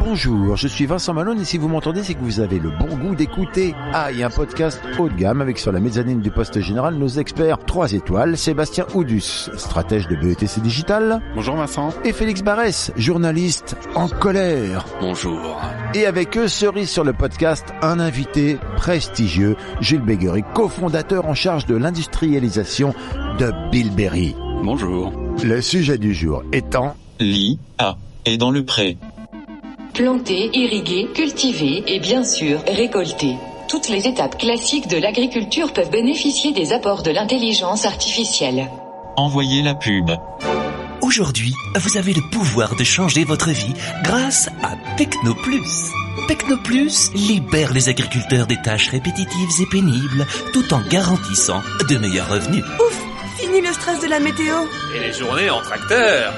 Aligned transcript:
Bonjour, 0.00 0.56
je 0.56 0.68
suis 0.68 0.86
Vincent 0.86 1.12
Malone 1.14 1.40
et 1.40 1.44
si 1.44 1.58
vous 1.58 1.66
m'entendez, 1.68 2.02
c'est 2.04 2.14
que 2.14 2.20
vous 2.22 2.38
avez 2.40 2.58
le 2.58 2.70
bon 2.70 2.96
goût 2.96 3.14
d'écouter 3.14 3.74
AI, 3.94 4.22
un 4.22 4.30
podcast 4.30 4.80
haut 4.98 5.08
de 5.08 5.14
gamme 5.14 5.40
avec 5.40 5.58
sur 5.58 5.72
la 5.72 5.80
mezzanine 5.80 6.20
du 6.20 6.30
poste 6.30 6.60
général 6.60 6.94
nos 6.94 7.08
experts 7.08 7.58
3 7.66 7.92
étoiles, 7.94 8.36
Sébastien 8.36 8.86
Oudus, 8.94 9.50
stratège 9.56 10.06
de 10.08 10.16
BETC 10.16 10.60
Digital, 10.60 11.20
Bonjour 11.34 11.56
Vincent. 11.56 11.90
et 12.04 12.12
Félix 12.12 12.42
Barès, 12.42 12.92
journaliste 12.96 13.76
en 13.94 14.06
colère. 14.08 14.84
Bonjour. 15.00 15.60
Et 15.94 16.06
avec 16.06 16.36
eux, 16.36 16.46
cerise 16.48 16.90
sur 16.90 17.02
le 17.04 17.12
podcast, 17.12 17.64
un 17.82 17.98
invité 18.00 18.58
prestigieux, 18.76 19.56
Jules 19.80 20.02
Béguery, 20.02 20.44
cofondateur 20.54 21.26
en 21.26 21.34
charge 21.34 21.66
de 21.66 21.74
l'industrialisation 21.76 22.94
de 23.38 23.50
Bilberry. 23.70 24.36
Bonjour. 24.62 25.12
Le 25.42 25.60
sujet 25.60 25.98
du 25.98 26.14
jour 26.14 26.42
étant 26.52 26.94
L'IA 27.18 27.96
est 28.24 28.36
dans 28.36 28.50
le 28.50 28.64
pré. 28.64 28.98
Planter, 29.94 30.48
irriguer, 30.54 31.06
cultiver 31.14 31.84
et 31.86 32.00
bien 32.00 32.24
sûr 32.24 32.62
récolter. 32.66 33.36
Toutes 33.68 33.90
les 33.90 34.06
étapes 34.06 34.38
classiques 34.38 34.88
de 34.88 34.96
l'agriculture 34.96 35.70
peuvent 35.74 35.90
bénéficier 35.90 36.52
des 36.52 36.72
apports 36.72 37.02
de 37.02 37.10
l'intelligence 37.10 37.84
artificielle. 37.84 38.70
Envoyez 39.16 39.60
la 39.60 39.74
pub. 39.74 40.10
Aujourd'hui, 41.02 41.52
vous 41.76 41.98
avez 41.98 42.14
le 42.14 42.22
pouvoir 42.32 42.74
de 42.74 42.84
changer 42.84 43.24
votre 43.24 43.50
vie 43.50 43.74
grâce 44.02 44.48
à 44.62 44.76
Technoplus. 44.96 45.92
Technoplus 46.26 47.12
libère 47.14 47.74
les 47.74 47.90
agriculteurs 47.90 48.46
des 48.46 48.62
tâches 48.62 48.88
répétitives 48.88 49.60
et 49.60 49.66
pénibles 49.70 50.26
tout 50.54 50.72
en 50.72 50.80
garantissant 50.88 51.60
de 51.90 51.98
meilleurs 51.98 52.30
revenus. 52.30 52.64
Ouf 52.64 52.98
Fini 53.38 53.60
le 53.60 53.72
stress 53.74 54.00
de 54.00 54.08
la 54.08 54.20
météo 54.20 54.54
Et 54.96 55.00
les 55.00 55.12
journées 55.12 55.50
en 55.50 55.60
tracteur 55.60 56.32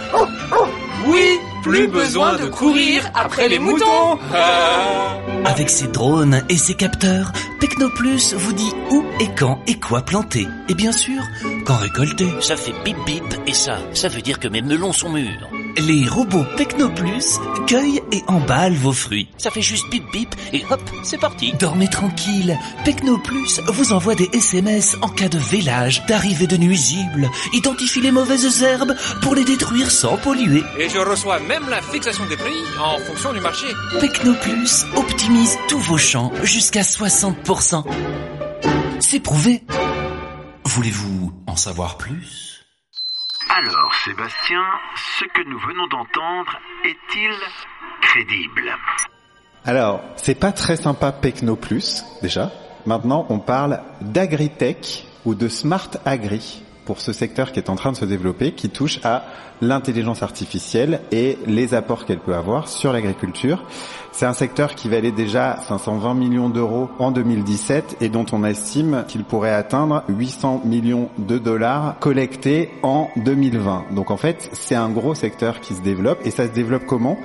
Oui 1.07 1.39
Plus 1.65 1.89
besoin 1.89 2.37
de 2.37 2.45
courir 2.47 3.11
après 3.15 3.49
les 3.49 3.59
moutons 3.59 4.19
Ah. 4.35 5.17
Avec 5.47 5.71
ses 5.71 5.89
drones 5.89 6.43
et 6.51 6.59
ses 6.59 6.75
capteurs, 6.75 7.33
Technoplus 7.59 8.35
vous 8.37 8.53
dit 8.53 8.73
où 8.91 9.03
et 9.19 9.29
quand 9.35 9.63
et 9.67 9.81
quoi 9.81 10.03
planter. 10.03 10.47
Et 10.69 10.75
bien 10.75 10.93
sûr, 10.93 11.23
quand 11.65 11.77
récolter. 11.77 12.29
Ça 12.41 12.57
fait 12.57 12.75
bip 12.85 12.97
bip 13.07 13.25
et 13.47 13.55
ça, 13.55 13.79
ça 13.95 14.09
veut 14.09 14.21
dire 14.21 14.39
que 14.39 14.49
mes 14.49 14.61
melons 14.61 14.93
sont 14.93 15.09
mûrs. 15.11 15.49
Les 15.77 16.07
robots 16.09 16.45
Technoplus 16.57 17.41
cueillent 17.67 18.03
et 18.13 18.23
emballent 18.29 18.75
vos 18.75 18.93
fruits. 18.93 19.29
Ça 19.39 19.51
fait 19.51 19.63
juste 19.63 19.89
bip 19.91 20.05
bip 20.13 20.35
et 20.53 20.65
hop, 20.71 20.81
c'est 21.03 21.19
parti. 21.19 21.53
Dormez 21.59 21.89
tranquille, 21.89 22.57
Technoplus 22.85 23.61
vous 23.73 23.93
envoie 23.93 24.15
des 24.15 24.29
SMS 24.33 24.97
en 25.03 25.09
cas 25.09 25.29
de 25.29 25.39
vélage, 25.39 26.07
d'arrivée 26.07 26.47
de 26.47 26.57
nuisibles, 26.57 27.29
identifie 27.53 28.01
les 28.01 28.13
mauvaises 28.13 28.63
herbes 28.63 28.95
pour 29.23 29.35
les 29.35 29.45
détruire 29.45 29.91
sans 29.91 30.17
polluer. 30.17 30.63
Et 30.79 30.89
je 30.89 30.99
reçois 30.99 31.41
même 31.41 31.69
la 31.69 31.83
fixation 31.83 32.25
des 32.27 32.37
prix 32.37 32.53
en 32.81 32.99
fonction 33.01 33.33
du 33.33 33.41
marché. 33.41 33.67
Technoplus 34.01 34.85
optimise 34.97 35.59
tous 35.69 35.81
vos 35.81 35.99
champs 35.99 36.33
jusqu'à 36.45 36.83
60%. 36.83 37.85
C'est 39.01 39.21
prouvé. 39.21 39.63
Voulez-vous 40.65 41.33
en 41.47 41.57
savoir 41.57 41.99
plus? 41.99 42.54
Alors, 43.57 43.95
Sébastien, 44.05 44.65
ce 44.97 45.25
que 45.27 45.49
nous 45.49 45.61
venons 45.61 45.87
d'entendre 45.87 46.59
est-il 46.85 47.31
crédible 48.01 48.73
Alors, 49.65 50.01
c'est 50.17 50.35
pas 50.35 50.51
très 50.51 50.75
sympa 50.75 51.13
Pecno 51.13 51.55
Plus, 51.55 52.05
déjà. 52.21 52.51
Maintenant, 52.85 53.27
on 53.29 53.39
parle 53.39 53.81
d'agritech 54.01 55.07
ou 55.25 55.37
de 55.37 55.47
smart 55.47 55.89
agri 56.05 56.65
pour 56.85 57.01
ce 57.01 57.13
secteur 57.13 57.53
qui 57.53 57.61
est 57.61 57.71
en 57.71 57.77
train 57.77 57.93
de 57.93 57.97
se 57.97 58.05
développer, 58.05 58.55
qui 58.55 58.71
touche 58.71 58.99
à 59.05 59.23
l'intelligence 59.61 60.23
artificielle 60.23 61.01
et 61.13 61.39
les 61.47 61.75
apports 61.75 62.05
qu'elle 62.05 62.19
peut 62.19 62.35
avoir 62.35 62.69
sur 62.69 62.93
l'agriculture. 62.93 63.65
C'est 64.13 64.27
un 64.27 64.33
secteur 64.33 64.77
qui 64.77 64.89
valait 64.89 65.11
déjà 65.11 65.57
520 65.67 66.15
millions 66.15 66.49
d'euros 66.49 66.89
en 67.01 67.11
2017 67.11 67.97
et 68.01 68.09
dont 68.09 68.27
on 68.31 68.45
estime 68.45 69.05
qu'il 69.09 69.25
pourrait 69.25 69.53
atteindre 69.53 70.05
800 70.09 70.63
millions 70.65 71.09
de 71.19 71.37
dollars 71.37 71.97
collectés 71.99 72.71
en 72.85 73.09
2020. 73.17 73.87
Donc 73.91 74.13
en 74.13 74.17
fait, 74.17 74.51
c'est 74.53 74.77
un 74.77 74.89
gros 74.89 75.17
secteur 75.17 75.61
qui 75.61 75.75
se 75.75 75.83
développe 75.83 76.25
et 76.25 76.31
ça 76.31 76.47
se 76.47 76.53
développe 76.53 76.87
comment? 76.87 77.19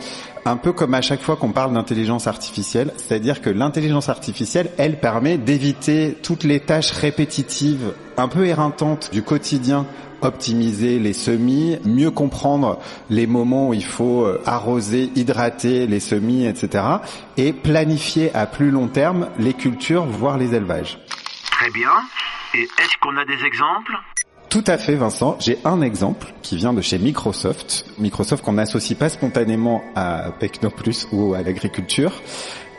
Un 0.45 0.57
peu 0.57 0.71
comme 0.71 0.95
à 0.95 1.01
chaque 1.01 1.21
fois 1.21 1.35
qu'on 1.35 1.51
parle 1.51 1.73
d'intelligence 1.73 2.25
artificielle, 2.25 2.91
c'est-à-dire 2.97 3.41
que 3.41 3.51
l'intelligence 3.51 4.09
artificielle, 4.09 4.71
elle 4.77 4.99
permet 4.99 5.37
d'éviter 5.37 6.17
toutes 6.23 6.43
les 6.43 6.59
tâches 6.59 6.91
répétitives, 6.91 7.93
un 8.17 8.27
peu 8.27 8.47
éreintantes 8.47 9.11
du 9.11 9.21
quotidien 9.21 9.85
optimiser 10.21 10.99
les 10.99 11.13
semis, 11.13 11.77
mieux 11.85 12.11
comprendre 12.11 12.79
les 13.09 13.27
moments 13.27 13.69
où 13.69 13.73
il 13.73 13.83
faut 13.83 14.25
euh, 14.25 14.41
arroser, 14.45 15.11
hydrater 15.15 15.87
les 15.87 15.99
semis, 15.99 16.45
etc. 16.45 16.83
et 17.37 17.53
planifier 17.53 18.33
à 18.35 18.45
plus 18.45 18.71
long 18.71 18.87
terme 18.87 19.29
les 19.37 19.53
cultures, 19.53 20.05
voire 20.05 20.37
les 20.37 20.53
élevages. 20.53 20.99
Très 21.51 21.69
bien. 21.71 21.91
Et 22.53 22.61
est-ce 22.61 22.97
qu'on 23.01 23.15
a 23.17 23.25
des 23.25 23.43
exemples? 23.45 23.93
Tout 24.49 24.63
à 24.65 24.79
fait, 24.79 24.95
Vincent. 24.95 25.37
J'ai 25.39 25.59
un 25.63 25.81
exemple 25.81 26.33
qui 26.41 26.57
vient 26.57 26.73
de 26.73 26.81
chez 26.81 26.97
Microsoft. 26.97 27.85
Microsoft 27.99 28.43
qu'on 28.43 28.53
n'associe 28.53 28.97
pas 28.97 29.09
spontanément 29.09 29.83
à 29.95 30.31
Technoplus 30.39 31.07
ou 31.11 31.35
à 31.35 31.43
l'agriculture 31.43 32.11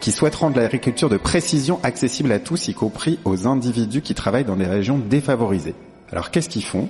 qui 0.01 0.13
souhaite 0.13 0.35
rendre 0.35 0.57
l'agriculture 0.57 1.09
de 1.09 1.19
précision 1.19 1.79
accessible 1.83 2.33
à 2.33 2.41
tous, 2.41 2.69
y 2.69 2.75
compris 2.75 3.19
aux 3.25 3.47
individus 3.47 4.01
qui 4.01 4.15
travaillent 4.15 4.45
dans 4.45 4.57
des 4.57 4.67
régions 4.67 4.99
défavorisées. 4.99 5.75
Alors 6.13 6.31
qu'est-ce 6.31 6.49
qu'ils 6.49 6.65
font? 6.65 6.89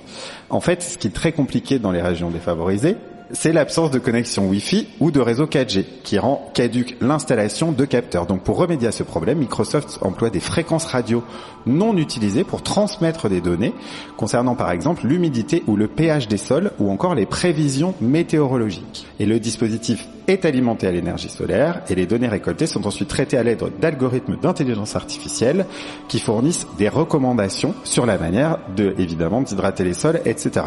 En 0.49 0.61
fait, 0.61 0.81
ce 0.81 0.97
qui 0.97 1.07
est 1.07 1.11
très 1.11 1.31
compliqué 1.31 1.79
dans 1.79 1.91
les 1.91 2.01
régions 2.01 2.29
défavorisées, 2.29 2.97
c'est 3.33 3.53
l'absence 3.53 3.91
de 3.91 3.99
connexion 3.99 4.47
Wi-Fi 4.47 4.87
ou 4.99 5.11
de 5.11 5.19
réseau 5.19 5.45
4G 5.45 5.85
qui 6.03 6.19
rend 6.19 6.51
caduque 6.53 6.95
l'installation 7.01 7.71
de 7.71 7.85
capteurs. 7.85 8.25
Donc 8.25 8.43
pour 8.43 8.57
remédier 8.57 8.87
à 8.87 8.91
ce 8.91 9.03
problème, 9.03 9.39
Microsoft 9.39 9.99
emploie 10.01 10.29
des 10.29 10.39
fréquences 10.39 10.85
radio 10.85 11.23
non 11.65 11.95
utilisées 11.97 12.43
pour 12.43 12.63
transmettre 12.63 13.29
des 13.29 13.41
données 13.41 13.73
concernant 14.17 14.55
par 14.55 14.71
exemple 14.71 15.05
l'humidité 15.05 15.63
ou 15.67 15.75
le 15.75 15.87
pH 15.87 16.27
des 16.27 16.37
sols 16.37 16.71
ou 16.79 16.89
encore 16.89 17.15
les 17.15 17.25
prévisions 17.25 17.93
météorologiques. 18.01 19.07
Et 19.19 19.25
le 19.25 19.39
dispositif 19.39 20.07
est 20.27 20.45
alimenté 20.45 20.87
à 20.87 20.91
l'énergie 20.91 21.29
solaire 21.29 21.81
et 21.89 21.95
les 21.95 22.05
données 22.05 22.27
récoltées 22.27 22.67
sont 22.67 22.87
ensuite 22.87 23.09
traitées 23.09 23.37
à 23.37 23.43
l'aide 23.43 23.63
d'algorithmes 23.79 24.37
d'intelligence 24.37 24.95
artificielle 24.95 25.65
qui 26.07 26.19
fournissent 26.19 26.67
des 26.77 26.89
recommandations 26.89 27.75
sur 27.83 28.05
la 28.05 28.17
manière 28.17 28.57
de, 28.75 28.95
évidemment, 28.97 29.41
d'hydrater 29.41 29.83
les 29.83 29.93
sols, 29.93 30.21
etc. 30.25 30.65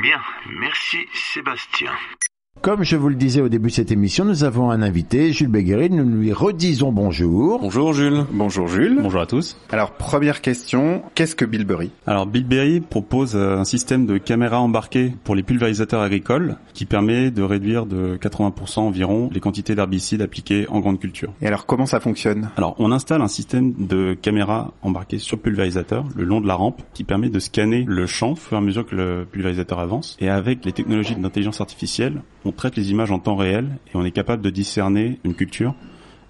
Bien, 0.00 0.18
merci 0.60 0.98
Sébastien. 1.34 1.90
Yeah. 1.98 2.27
Comme 2.60 2.82
je 2.82 2.96
vous 2.96 3.08
le 3.08 3.14
disais 3.14 3.40
au 3.40 3.48
début 3.48 3.68
de 3.68 3.74
cette 3.74 3.92
émission, 3.92 4.24
nous 4.24 4.42
avons 4.42 4.70
un 4.70 4.82
invité, 4.82 5.32
Jules 5.32 5.48
Béguery. 5.48 5.90
Nous 5.90 6.04
lui 6.04 6.32
redisons 6.32 6.90
bonjour. 6.90 7.60
Bonjour 7.60 7.92
Jules. 7.92 8.24
Bonjour 8.32 8.66
Jules. 8.66 8.98
Bonjour 9.00 9.20
à 9.20 9.26
tous. 9.26 9.56
Alors 9.70 9.92
première 9.92 10.40
question, 10.40 11.02
qu'est-ce 11.14 11.36
que 11.36 11.44
Bilberry? 11.44 11.92
Alors 12.06 12.26
Bilberry 12.26 12.80
propose 12.80 13.36
euh, 13.36 13.58
un 13.58 13.64
système 13.64 14.06
de 14.06 14.18
caméras 14.18 14.60
embarquées 14.60 15.12
pour 15.22 15.36
les 15.36 15.44
pulvérisateurs 15.44 16.02
agricoles 16.02 16.56
qui 16.74 16.84
permet 16.84 17.30
de 17.30 17.42
réduire 17.42 17.86
de 17.86 18.16
80% 18.16 18.80
environ 18.80 19.30
les 19.32 19.40
quantités 19.40 19.76
d'herbicides 19.76 20.20
appliqués 20.20 20.66
en 20.68 20.80
grande 20.80 20.98
culture. 20.98 21.32
Et 21.40 21.46
alors 21.46 21.64
comment 21.64 21.86
ça 21.86 22.00
fonctionne? 22.00 22.50
Alors 22.56 22.74
on 22.80 22.90
installe 22.90 23.22
un 23.22 23.28
système 23.28 23.72
de 23.78 24.14
caméras 24.14 24.72
embarquées 24.82 25.18
sur 25.18 25.36
le 25.36 25.42
pulvérisateur 25.42 26.04
le 26.16 26.24
long 26.24 26.40
de 26.40 26.48
la 26.48 26.54
rampe 26.54 26.82
qui 26.92 27.04
permet 27.04 27.28
de 27.28 27.38
scanner 27.38 27.84
le 27.86 28.06
champ 28.06 28.32
au 28.32 28.36
fur 28.36 28.56
et 28.56 28.58
à 28.58 28.62
mesure 28.62 28.84
que 28.84 28.96
le 28.96 29.26
pulvérisateur 29.30 29.78
avance. 29.78 30.16
Et 30.20 30.28
avec 30.28 30.64
les 30.64 30.72
technologies 30.72 31.14
d'intelligence 31.14 31.60
artificielle, 31.60 32.20
on 32.48 32.52
traite 32.52 32.76
les 32.76 32.90
images 32.90 33.10
en 33.10 33.18
temps 33.18 33.36
réel 33.36 33.78
et 33.88 33.96
on 33.96 34.04
est 34.04 34.10
capable 34.10 34.42
de 34.42 34.48
discerner 34.48 35.20
une 35.22 35.34
culture 35.34 35.74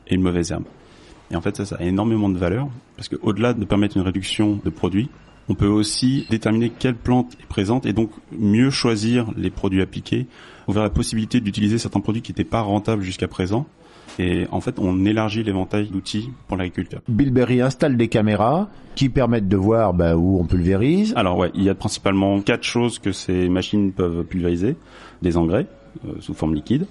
et 0.09 0.17
une 0.17 0.23
mauvaise 0.23 0.51
herbe. 0.51 0.65
Et 1.31 1.37
en 1.37 1.41
fait, 1.41 1.57
ça, 1.57 1.65
ça 1.65 1.77
a 1.77 1.85
énormément 1.85 2.29
de 2.29 2.39
valeur 2.39 2.69
parce 2.97 3.09
que 3.09 3.17
au-delà 3.23 3.55
de 3.55 3.65
permettre 3.65 3.97
une 3.97 4.03
réduction 4.03 4.61
de 4.65 4.71
produits, 4.71 5.09
on 5.49 5.55
peut 5.55 5.69
aussi 5.69 6.27
déterminer 6.29 6.71
quelle 6.71 6.97
plante 6.97 7.35
est 7.41 7.47
présente 7.47 7.87
et 7.87 7.93
donc 7.93 8.11
mieux 8.37 8.71
choisir 8.71 9.31
les 9.37 9.51
produits 9.51 9.81
appliqués, 9.81 10.27
ouvrir 10.67 10.83
la 10.83 10.91
possibilité 10.91 11.41
d'utiliser 11.41 11.79
certains 11.79 12.01
produits 12.01 12.23
qui 12.23 12.33
n'étaient 12.33 12.45
pas 12.45 12.61
rentables 12.63 13.03
jusqu'à 13.03 13.29
présent. 13.29 13.67
Et 14.19 14.47
en 14.51 14.61
fait, 14.61 14.81
on 14.81 15.05
élargit 15.05 15.45
l'éventail 15.45 15.89
d'outils 15.89 16.31
pour 16.49 16.57
l'agriculteur. 16.57 17.03
Bilberry 17.09 17.61
installe 17.61 17.97
des 17.97 18.09
caméras 18.09 18.69
qui 18.97 19.09
permettent 19.09 19.49
de 19.49 19.57
voir 19.57 19.95
bah, 19.95 20.17
où 20.17 20.41
on 20.41 20.45
pulvérise. 20.45 21.13
Alors 21.15 21.39
ouais, 21.39 21.53
il 21.55 21.63
y 21.63 21.69
a 21.69 21.75
principalement 21.77 22.41
quatre 22.41 22.65
choses 22.65 22.99
que 22.99 23.13
ces 23.13 23.49
machines 23.49 23.93
peuvent 23.93 24.25
pulvériser. 24.25 24.77
Des 25.23 25.37
engrais 25.37 25.67
sous 26.21 26.35
forme 26.35 26.55
liquide, 26.55 26.87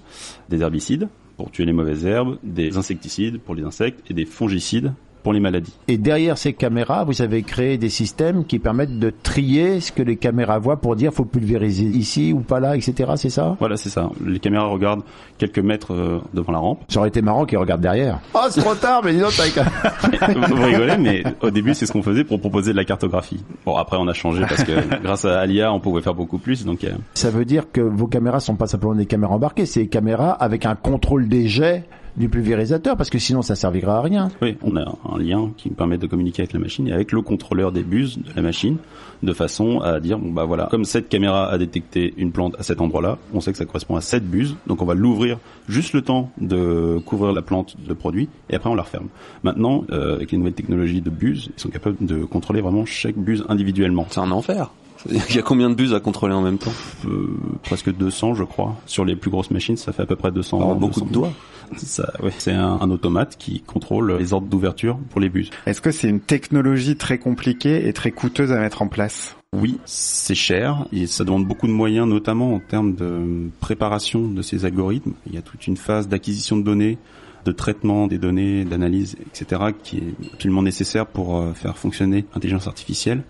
des 0.49 0.61
herbicides 0.61 1.07
pour 1.37 1.51
tuer 1.51 1.65
les 1.65 1.73
mauvaises 1.73 2.05
herbes, 2.05 2.37
des 2.43 2.77
insecticides 2.77 3.39
pour 3.39 3.55
les 3.55 3.63
insectes 3.63 4.01
et 4.09 4.13
des 4.13 4.25
fongicides 4.25 4.93
pour 5.27 5.33
les 5.33 5.41
maladies. 5.41 5.73
Et 5.89 5.97
derrière 5.97 6.37
ces 6.37 6.53
caméras, 6.53 7.03
vous 7.03 7.21
avez 7.21 7.43
créé 7.43 7.77
des 7.77 7.89
systèmes 7.89 8.45
qui 8.45 8.59
permettent 8.59 8.97
de 8.97 9.09
trier 9.09 9.81
ce 9.81 9.91
que 9.91 10.01
les 10.01 10.15
caméras 10.15 10.57
voient 10.57 10.79
pour 10.79 10.95
dire 10.95 11.11
faut 11.11 11.25
pulvériser 11.25 11.83
ici 11.83 12.31
ou 12.31 12.39
pas 12.39 12.61
là, 12.61 12.77
etc. 12.77 13.11
C'est 13.17 13.29
ça? 13.29 13.57
Voilà, 13.59 13.75
c'est 13.75 13.89
ça. 13.89 14.09
Les 14.25 14.39
caméras 14.39 14.67
regardent 14.67 15.01
quelques 15.37 15.59
mètres 15.59 15.93
euh, 15.93 16.21
devant 16.33 16.53
la 16.53 16.59
rampe. 16.59 16.79
Ça 16.87 16.99
aurait 16.99 17.09
été 17.09 17.21
marrant 17.21 17.45
qu'ils 17.45 17.57
regardent 17.57 17.81
derrière. 17.81 18.21
Oh, 18.33 18.39
c'est 18.49 18.61
trop 18.61 18.75
tard, 18.75 19.01
mais 19.03 19.11
dis 19.11 19.19
donc, 19.19 19.33
t'as 19.35 20.27
Vous 20.47 20.63
rigolez, 20.63 20.95
mais 20.97 21.25
au 21.41 21.51
début, 21.51 21.73
c'est 21.73 21.85
ce 21.85 21.91
qu'on 21.91 22.03
faisait 22.03 22.23
pour 22.23 22.39
proposer 22.39 22.71
de 22.71 22.77
la 22.77 22.85
cartographie. 22.85 23.43
Bon, 23.65 23.75
après, 23.75 23.97
on 23.99 24.07
a 24.07 24.13
changé 24.13 24.43
parce 24.47 24.63
que 24.63 25.01
grâce 25.03 25.25
à 25.25 25.45
l'IA, 25.45 25.73
on 25.73 25.81
pouvait 25.81 26.01
faire 26.01 26.15
beaucoup 26.15 26.37
plus. 26.37 26.63
Donc, 26.63 26.85
euh, 26.85 26.91
Ça 27.15 27.31
veut 27.31 27.43
dire 27.43 27.69
que 27.73 27.81
vos 27.81 28.07
caméras 28.07 28.39
sont 28.39 28.55
pas 28.55 28.67
simplement 28.67 28.95
des 28.95 29.05
caméras 29.05 29.35
embarquées, 29.35 29.65
c'est 29.65 29.81
des 29.81 29.87
caméras 29.89 30.31
avec 30.31 30.65
un 30.65 30.75
contrôle 30.75 31.27
des 31.27 31.49
jets 31.49 31.83
du 32.17 32.29
pulvérisateur, 32.29 32.97
parce 32.97 33.09
que 33.09 33.19
sinon 33.19 33.41
ça 33.41 33.55
servira 33.55 33.99
à 33.99 34.01
rien. 34.01 34.29
Oui, 34.41 34.57
on 34.63 34.75
a 34.75 34.97
un 35.09 35.17
lien 35.19 35.51
qui 35.55 35.69
me 35.69 35.75
permet 35.75 35.97
de 35.97 36.07
communiquer 36.07 36.41
avec 36.41 36.53
la 36.53 36.59
machine 36.59 36.87
et 36.87 36.91
avec 36.91 37.11
le 37.11 37.21
contrôleur 37.21 37.71
des 37.71 37.83
buses 37.83 38.17
de 38.17 38.31
la 38.35 38.41
machine, 38.41 38.77
de 39.23 39.33
façon 39.33 39.79
à 39.79 39.99
dire 39.99 40.17
bon 40.17 40.31
bah 40.31 40.45
voilà, 40.45 40.67
comme 40.71 40.85
cette 40.85 41.09
caméra 41.09 41.49
a 41.49 41.57
détecté 41.57 42.13
une 42.17 42.31
plante 42.31 42.55
à 42.59 42.63
cet 42.63 42.81
endroit-là, 42.81 43.17
on 43.33 43.39
sait 43.39 43.51
que 43.51 43.57
ça 43.57 43.65
correspond 43.65 43.95
à 43.95 44.01
cette 44.01 44.27
buse, 44.27 44.55
donc 44.65 44.81
on 44.81 44.85
va 44.85 44.95
l'ouvrir 44.95 45.37
juste 45.69 45.93
le 45.93 46.01
temps 46.01 46.31
de 46.39 46.99
couvrir 47.05 47.33
la 47.33 47.41
plante 47.41 47.77
de 47.87 47.93
produit 47.93 48.29
et 48.49 48.55
après 48.55 48.69
on 48.69 48.75
la 48.75 48.83
referme. 48.83 49.07
Maintenant, 49.43 49.83
euh, 49.91 50.15
avec 50.15 50.31
les 50.31 50.37
nouvelles 50.37 50.53
technologies 50.53 51.01
de 51.01 51.09
buse, 51.09 51.49
ils 51.55 51.61
sont 51.61 51.69
capables 51.69 51.97
de 52.01 52.23
contrôler 52.25 52.61
vraiment 52.61 52.85
chaque 52.85 53.15
buse 53.15 53.45
individuellement. 53.47 54.07
C'est 54.09 54.19
un 54.19 54.31
enfer. 54.31 54.71
Il 55.09 55.35
y 55.35 55.39
a 55.39 55.41
combien 55.41 55.69
de 55.69 55.75
buses 55.75 55.93
à 55.93 55.99
contrôler 55.99 56.33
en 56.33 56.41
même 56.41 56.57
temps 56.57 56.73
Euh, 57.05 57.27
Presque 57.63 57.93
200, 57.95 58.35
je 58.35 58.43
crois. 58.43 58.75
Sur 58.85 59.05
les 59.05 59.15
plus 59.15 59.29
grosses 59.31 59.51
machines, 59.51 59.77
ça 59.77 59.91
fait 59.91 60.03
à 60.03 60.05
peu 60.05 60.15
près 60.15 60.31
200. 60.31 60.57
Alors, 60.57 60.75
beaucoup 60.75 61.01
200 61.01 61.05
de 61.05 61.11
doigts. 61.13 61.33
Ça, 61.75 62.13
ouais, 62.23 62.31
c'est 62.37 62.53
un, 62.53 62.77
un 62.79 62.89
automate 62.89 63.35
qui 63.37 63.59
contrôle 63.61 64.17
les 64.17 64.31
ordres 64.33 64.47
d'ouverture 64.47 64.97
pour 65.09 65.19
les 65.19 65.27
buses. 65.29 65.49
Est-ce 65.65 65.81
que 65.81 65.91
c'est 65.91 66.07
une 66.07 66.21
technologie 66.21 66.95
très 66.95 67.17
compliquée 67.17 67.87
et 67.87 67.93
très 67.93 68.11
coûteuse 68.11 68.51
à 68.53 68.59
mettre 68.59 68.81
en 68.81 68.87
place? 68.87 69.35
Oui, 69.53 69.77
c'est 69.85 70.35
cher 70.35 70.85
et 70.93 71.07
ça 71.07 71.23
demande 71.25 71.45
beaucoup 71.45 71.67
de 71.67 71.71
moyens, 71.73 72.07
notamment 72.07 72.53
en 72.53 72.59
termes 72.59 72.95
de 72.95 73.49
préparation 73.59 74.27
de 74.27 74.41
ces 74.41 74.65
algorithmes. 74.65 75.13
Il 75.25 75.35
y 75.35 75.37
a 75.37 75.41
toute 75.41 75.67
une 75.67 75.77
phase 75.77 76.07
d'acquisition 76.07 76.57
de 76.57 76.63
données, 76.63 76.97
de 77.45 77.51
traitement 77.51 78.07
des 78.07 78.17
données, 78.17 78.65
d'analyse, 78.65 79.15
etc., 79.25 79.61
qui 79.83 79.97
est 79.97 80.33
absolument 80.33 80.61
nécessaire 80.63 81.05
pour 81.05 81.37
euh, 81.37 81.53
faire 81.53 81.77
fonctionner 81.77 82.25
l'intelligence 82.33 82.67
artificielle. 82.67 83.23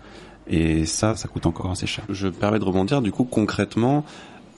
Et 0.48 0.86
ça, 0.86 1.14
ça 1.14 1.28
coûte 1.28 1.46
encore 1.46 1.70
assez 1.70 1.86
cher. 1.86 2.04
Je 2.08 2.26
me 2.26 2.32
permets 2.32 2.58
de 2.58 2.64
rebondir. 2.64 3.02
Du 3.02 3.12
coup, 3.12 3.24
concrètement, 3.24 4.04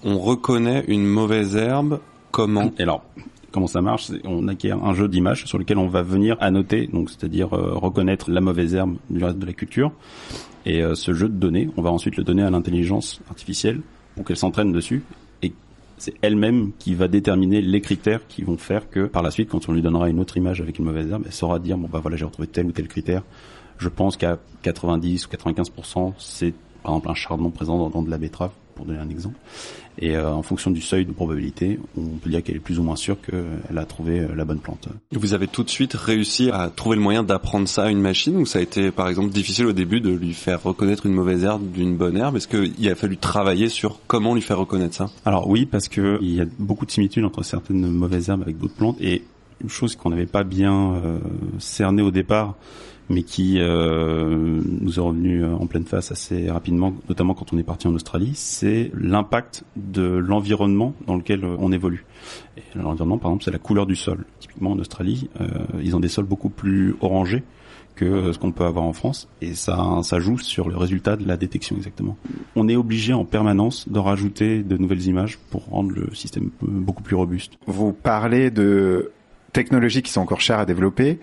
on 0.04 0.18
reconnaît 0.18 0.84
une 0.88 1.06
mauvaise 1.06 1.56
herbe 1.56 2.00
comment? 2.30 2.72
Et 2.78 2.82
alors, 2.82 3.04
comment 3.50 3.66
ça 3.66 3.80
marche? 3.80 4.10
On 4.24 4.48
acquiert 4.48 4.82
un 4.84 4.94
jeu 4.94 5.08
d'images 5.08 5.46
sur 5.46 5.58
lequel 5.58 5.78
on 5.78 5.88
va 5.88 6.02
venir 6.02 6.36
annoter, 6.40 6.86
donc 6.86 7.10
c'est-à-dire 7.10 7.54
euh, 7.54 7.74
reconnaître 7.74 8.30
la 8.30 8.40
mauvaise 8.40 8.74
herbe 8.74 8.96
du 9.10 9.22
reste 9.24 9.38
de 9.38 9.46
la 9.46 9.52
culture. 9.52 9.92
Et 10.66 10.82
euh, 10.82 10.94
ce 10.94 11.12
jeu 11.12 11.28
de 11.28 11.34
données, 11.34 11.68
on 11.76 11.82
va 11.82 11.90
ensuite 11.90 12.16
le 12.16 12.24
donner 12.24 12.42
à 12.42 12.50
l'intelligence 12.50 13.20
artificielle 13.28 13.80
pour 14.14 14.24
qu'elle 14.24 14.36
s'entraîne 14.36 14.72
dessus. 14.72 15.02
Et 15.42 15.52
c'est 15.96 16.14
elle-même 16.22 16.72
qui 16.78 16.94
va 16.94 17.08
déterminer 17.08 17.60
les 17.60 17.80
critères 17.80 18.26
qui 18.28 18.42
vont 18.42 18.58
faire 18.58 18.90
que 18.90 19.06
par 19.06 19.22
la 19.22 19.30
suite, 19.30 19.48
quand 19.48 19.68
on 19.68 19.72
lui 19.72 19.82
donnera 19.82 20.08
une 20.08 20.20
autre 20.20 20.36
image 20.36 20.60
avec 20.60 20.78
une 20.78 20.84
mauvaise 20.84 21.10
herbe, 21.10 21.22
elle 21.26 21.32
saura 21.32 21.58
dire 21.58 21.76
bon 21.76 21.88
bah 21.90 22.00
voilà 22.00 22.16
j'ai 22.16 22.24
retrouvé 22.24 22.48
tel 22.48 22.66
ou 22.66 22.72
tel 22.72 22.88
critère. 22.88 23.22
Je 23.80 23.88
pense 23.88 24.16
qu'à 24.16 24.38
90 24.62 25.26
ou 25.26 25.30
95%, 25.30 26.12
c'est 26.18 26.52
par 26.82 26.92
exemple 26.92 27.10
un 27.10 27.14
chardon 27.14 27.50
présent 27.50 27.78
dans, 27.78 27.90
dans 27.90 28.02
de 28.02 28.10
la 28.10 28.18
betterave, 28.18 28.50
pour 28.74 28.84
donner 28.84 28.98
un 28.98 29.08
exemple. 29.08 29.36
Et 29.98 30.16
euh, 30.16 30.30
en 30.30 30.42
fonction 30.42 30.70
du 30.70 30.80
seuil 30.80 31.04
de 31.04 31.12
probabilité, 31.12 31.78
on 31.96 32.16
peut 32.16 32.30
dire 32.30 32.42
qu'elle 32.42 32.56
est 32.56 32.60
plus 32.60 32.78
ou 32.78 32.82
moins 32.82 32.96
sûre 32.96 33.16
qu'elle 33.20 33.78
a 33.78 33.84
trouvé 33.84 34.20
euh, 34.20 34.34
la 34.34 34.44
bonne 34.44 34.58
plante. 34.58 34.88
Vous 35.12 35.34
avez 35.34 35.46
tout 35.46 35.62
de 35.62 35.70
suite 35.70 35.94
réussi 35.94 36.50
à 36.50 36.70
trouver 36.70 36.96
le 36.96 37.02
moyen 37.02 37.22
d'apprendre 37.22 37.68
ça 37.68 37.84
à 37.84 37.90
une 37.90 38.00
machine 38.00 38.36
ou 38.36 38.46
ça 38.46 38.58
a 38.58 38.62
été 38.62 38.90
par 38.90 39.08
exemple 39.08 39.30
difficile 39.30 39.66
au 39.66 39.72
début 39.72 40.00
de 40.00 40.10
lui 40.10 40.32
faire 40.34 40.62
reconnaître 40.62 41.06
une 41.06 41.12
mauvaise 41.12 41.44
herbe 41.44 41.70
d'une 41.72 41.96
bonne 41.96 42.16
herbe? 42.16 42.36
Est-ce 42.36 42.48
qu'il 42.48 42.88
a 42.88 42.94
fallu 42.94 43.16
travailler 43.16 43.68
sur 43.68 43.98
comment 44.06 44.34
lui 44.34 44.42
faire 44.42 44.58
reconnaître 44.58 44.94
ça? 44.94 45.10
Alors 45.24 45.48
oui, 45.48 45.66
parce 45.66 45.88
que 45.88 46.18
il 46.22 46.34
y 46.34 46.40
a 46.40 46.46
beaucoup 46.58 46.86
de 46.86 46.90
similitudes 46.90 47.24
entre 47.24 47.42
certaines 47.42 47.86
mauvaises 47.90 48.28
herbes 48.28 48.42
avec 48.42 48.58
d'autres 48.58 48.76
plantes 48.76 49.00
et 49.00 49.22
une 49.62 49.68
chose 49.68 49.96
qu'on 49.96 50.10
n'avait 50.10 50.26
pas 50.26 50.44
bien 50.44 50.94
euh, 50.94 51.18
cernée 51.58 52.02
au 52.02 52.10
départ, 52.10 52.54
mais 53.10 53.24
qui 53.24 53.56
euh, 53.58 54.62
nous 54.80 54.98
est 54.98 55.02
revenue 55.02 55.44
en 55.44 55.66
pleine 55.66 55.84
face 55.84 56.12
assez 56.12 56.48
rapidement, 56.48 56.94
notamment 57.08 57.34
quand 57.34 57.52
on 57.52 57.58
est 57.58 57.64
parti 57.64 57.88
en 57.88 57.94
Australie, 57.94 58.32
c'est 58.34 58.90
l'impact 58.94 59.64
de 59.76 60.02
l'environnement 60.02 60.94
dans 61.06 61.16
lequel 61.16 61.44
euh, 61.44 61.56
on 61.58 61.72
évolue. 61.72 62.06
L'environnement, 62.76 63.18
par 63.18 63.32
exemple, 63.32 63.44
c'est 63.44 63.50
la 63.50 63.58
couleur 63.58 63.86
du 63.86 63.96
sol. 63.96 64.24
Typiquement 64.38 64.70
en 64.70 64.78
Australie, 64.78 65.28
euh, 65.40 65.48
ils 65.82 65.96
ont 65.96 66.00
des 66.00 66.08
sols 66.08 66.24
beaucoup 66.24 66.50
plus 66.50 66.94
orangés 67.00 67.42
que 68.00 68.04
euh, 68.04 68.32
ce 68.32 68.38
qu'on 68.38 68.52
peut 68.52 68.64
avoir 68.64 68.84
en 68.84 68.92
France, 68.92 69.28
et 69.42 69.54
ça, 69.54 70.00
ça 70.02 70.20
joue 70.20 70.38
sur 70.38 70.68
le 70.68 70.76
résultat 70.76 71.16
de 71.16 71.26
la 71.26 71.36
détection 71.36 71.76
exactement. 71.76 72.16
On 72.56 72.68
est 72.68 72.76
obligé 72.76 73.12
en 73.12 73.24
permanence 73.24 73.88
de 73.88 73.98
rajouter 73.98 74.62
de 74.62 74.76
nouvelles 74.76 75.06
images 75.06 75.38
pour 75.50 75.66
rendre 75.66 75.90
le 75.90 76.14
système 76.14 76.50
euh, 76.62 76.66
beaucoup 76.68 77.02
plus 77.02 77.16
robuste. 77.16 77.52
Vous 77.66 77.92
parlez 77.92 78.50
de 78.50 79.12
technologies 79.52 80.02
qui 80.02 80.10
sont 80.10 80.20
encore 80.20 80.40
chères 80.40 80.58
à 80.58 80.66
développer. 80.66 81.18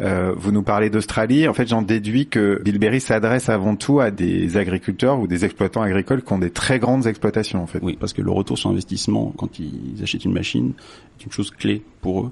Euh, 0.00 0.32
vous 0.36 0.52
nous 0.52 0.62
parlez 0.62 0.90
d'Australie. 0.90 1.48
En 1.48 1.54
fait, 1.54 1.66
j'en 1.66 1.82
déduis 1.82 2.28
que 2.28 2.60
Bilberry 2.62 3.00
s'adresse 3.00 3.48
avant 3.48 3.76
tout 3.76 4.00
à 4.00 4.10
des 4.10 4.56
agriculteurs 4.56 5.18
ou 5.18 5.26
des 5.26 5.44
exploitants 5.44 5.82
agricoles 5.82 6.22
qui 6.22 6.32
ont 6.32 6.38
des 6.38 6.50
très 6.50 6.78
grandes 6.78 7.06
exploitations, 7.06 7.62
en 7.62 7.66
fait. 7.66 7.80
Oui, 7.82 7.96
parce 7.98 8.12
que 8.12 8.22
le 8.22 8.30
retour 8.30 8.58
sur 8.58 8.70
investissement, 8.70 9.32
quand 9.36 9.58
ils 9.58 10.02
achètent 10.02 10.24
une 10.24 10.32
machine, 10.32 10.72
est 11.18 11.24
une 11.24 11.32
chose 11.32 11.50
clé 11.50 11.82
pour 12.00 12.26
eux. 12.26 12.30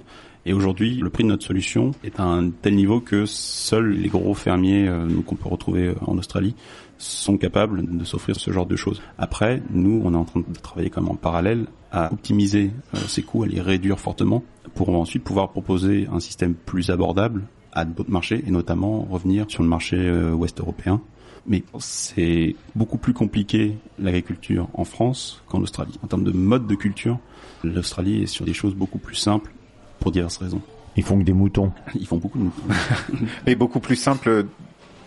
Et 0.48 0.52
aujourd'hui, 0.52 0.94
le 1.02 1.10
prix 1.10 1.24
de 1.24 1.28
notre 1.28 1.44
solution 1.44 1.90
est 2.04 2.20
à 2.20 2.22
un 2.22 2.50
tel 2.50 2.76
niveau 2.76 3.00
que 3.00 3.26
seuls 3.26 3.90
les 3.90 4.08
gros 4.08 4.32
fermiers 4.32 4.86
euh, 4.86 5.08
qu'on 5.26 5.34
peut 5.34 5.48
retrouver 5.48 5.92
en 6.06 6.16
Australie 6.18 6.54
sont 6.98 7.36
capables 7.36 7.98
de 7.98 8.04
s'offrir 8.04 8.36
ce 8.36 8.50
genre 8.52 8.64
de 8.64 8.76
choses. 8.76 9.02
Après, 9.18 9.60
nous, 9.70 10.00
on 10.04 10.14
est 10.14 10.16
en 10.16 10.24
train 10.24 10.40
de 10.40 10.58
travailler 10.60 10.88
comme 10.88 11.08
en 11.08 11.14
parallèle 11.14 11.66
à 11.90 12.12
optimiser 12.12 12.70
euh, 12.94 12.98
ces 13.08 13.22
coûts, 13.22 13.42
à 13.42 13.46
les 13.46 13.60
réduire 13.60 13.98
fortement 13.98 14.44
pour 14.76 14.90
ensuite 14.90 15.24
pouvoir 15.24 15.50
proposer 15.50 16.06
un 16.12 16.20
système 16.20 16.54
plus 16.54 16.90
abordable 16.90 17.42
à 17.72 17.84
d'autres 17.84 18.10
marchés 18.10 18.44
et 18.46 18.50
notamment 18.50 19.00
revenir 19.10 19.46
sur 19.48 19.62
le 19.62 19.68
marché 19.68 19.96
euh, 19.96 20.32
ouest 20.32 20.60
européen. 20.60 21.00
Mais 21.48 21.62
c'est 21.78 22.54
beaucoup 22.74 22.98
plus 22.98 23.12
compliqué 23.14 23.76
l'agriculture 23.98 24.68
en 24.74 24.84
France 24.84 25.42
qu'en 25.48 25.60
Australie. 25.62 25.98
En 26.02 26.06
termes 26.08 26.24
de 26.24 26.32
mode 26.32 26.66
de 26.66 26.74
culture, 26.74 27.18
l'Australie 27.64 28.22
est 28.22 28.26
sur 28.26 28.44
des 28.44 28.52
choses 28.52 28.74
beaucoup 28.74 28.98
plus 28.98 29.14
simples 29.14 29.52
pour 30.00 30.12
diverses 30.12 30.36
raisons. 30.38 30.60
Ils 30.96 31.04
font 31.04 31.18
que 31.18 31.24
des 31.24 31.32
moutons. 31.32 31.72
Ils 31.94 32.06
font 32.06 32.16
beaucoup 32.16 32.38
de 32.38 32.44
moutons. 32.44 32.62
Mais 33.46 33.54
beaucoup 33.54 33.80
plus 33.80 33.96
simple. 33.96 34.46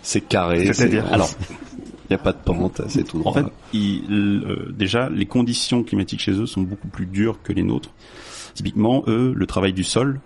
C'est 0.02 0.22
carré. 0.22 0.72
C'est-à-dire 0.74 1.06
c'est- 1.08 1.14
Alors, 1.14 1.30
il 1.52 2.12
n'y 2.12 2.16
a 2.16 2.20
pas 2.20 2.32
de 2.32 2.38
pente, 2.38 2.82
c'est 2.88 3.04
tout 3.04 3.20
droit. 3.20 3.32
En 3.34 3.36
fait, 3.36 3.46
ils, 3.74 4.04
euh, 4.10 4.72
déjà, 4.76 5.10
les 5.10 5.26
conditions 5.26 5.84
climatiques 5.84 6.22
chez 6.22 6.32
eux 6.32 6.46
sont 6.46 6.62
beaucoup 6.62 6.88
plus 6.88 7.06
dures 7.06 7.42
que 7.44 7.52
les 7.54 7.64
nôtres. 7.64 7.92
Typiquement, 8.54 9.04
eux, 9.08 9.34
le 9.36 9.46
travail 9.46 9.74
du 9.74 9.84
sol, 9.84 10.20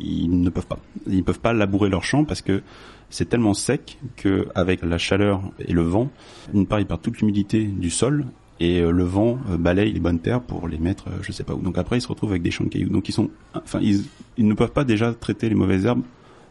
ils 0.00 0.40
ne 0.40 0.50
peuvent 0.50 0.66
pas. 0.66 0.78
Ils 1.06 1.18
ne 1.18 1.22
peuvent 1.22 1.40
pas 1.40 1.52
labourer 1.52 1.88
leurs 1.88 2.04
champs 2.04 2.24
parce 2.24 2.42
que 2.42 2.62
c'est 3.10 3.28
tellement 3.28 3.54
sec 3.54 3.98
que 4.16 4.48
avec 4.54 4.82
la 4.82 4.98
chaleur 4.98 5.42
et 5.58 5.72
le 5.72 5.82
vent, 5.82 6.10
d'une 6.52 6.66
part, 6.66 6.80
ils 6.80 6.86
perdent 6.86 7.02
toute 7.02 7.18
l'humidité 7.18 7.64
du 7.64 7.90
sol 7.90 8.26
et 8.60 8.80
euh, 8.80 8.90
le 8.90 9.04
vent 9.04 9.38
euh, 9.50 9.56
balaye 9.56 9.92
les 9.92 10.00
bonnes 10.00 10.18
terres 10.18 10.40
pour 10.40 10.68
les 10.68 10.78
mettre, 10.78 11.08
euh, 11.08 11.22
je 11.22 11.32
sais 11.32 11.44
pas 11.44 11.54
où. 11.54 11.60
Donc 11.60 11.78
après, 11.78 11.98
ils 11.98 12.00
se 12.00 12.08
retrouvent 12.08 12.30
avec 12.30 12.42
des 12.42 12.50
champs 12.50 12.64
de 12.64 12.68
cailloux. 12.68 12.90
Donc 12.90 13.08
ils 13.08 13.12
sont, 13.12 13.30
enfin, 13.54 13.78
ils, 13.80 14.04
ils 14.36 14.46
ne 14.46 14.54
peuvent 14.54 14.72
pas 14.72 14.84
déjà 14.84 15.14
traiter 15.14 15.48
les 15.48 15.54
mauvaises 15.54 15.86
herbes 15.86 16.02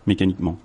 mécaniquement. 0.07 0.57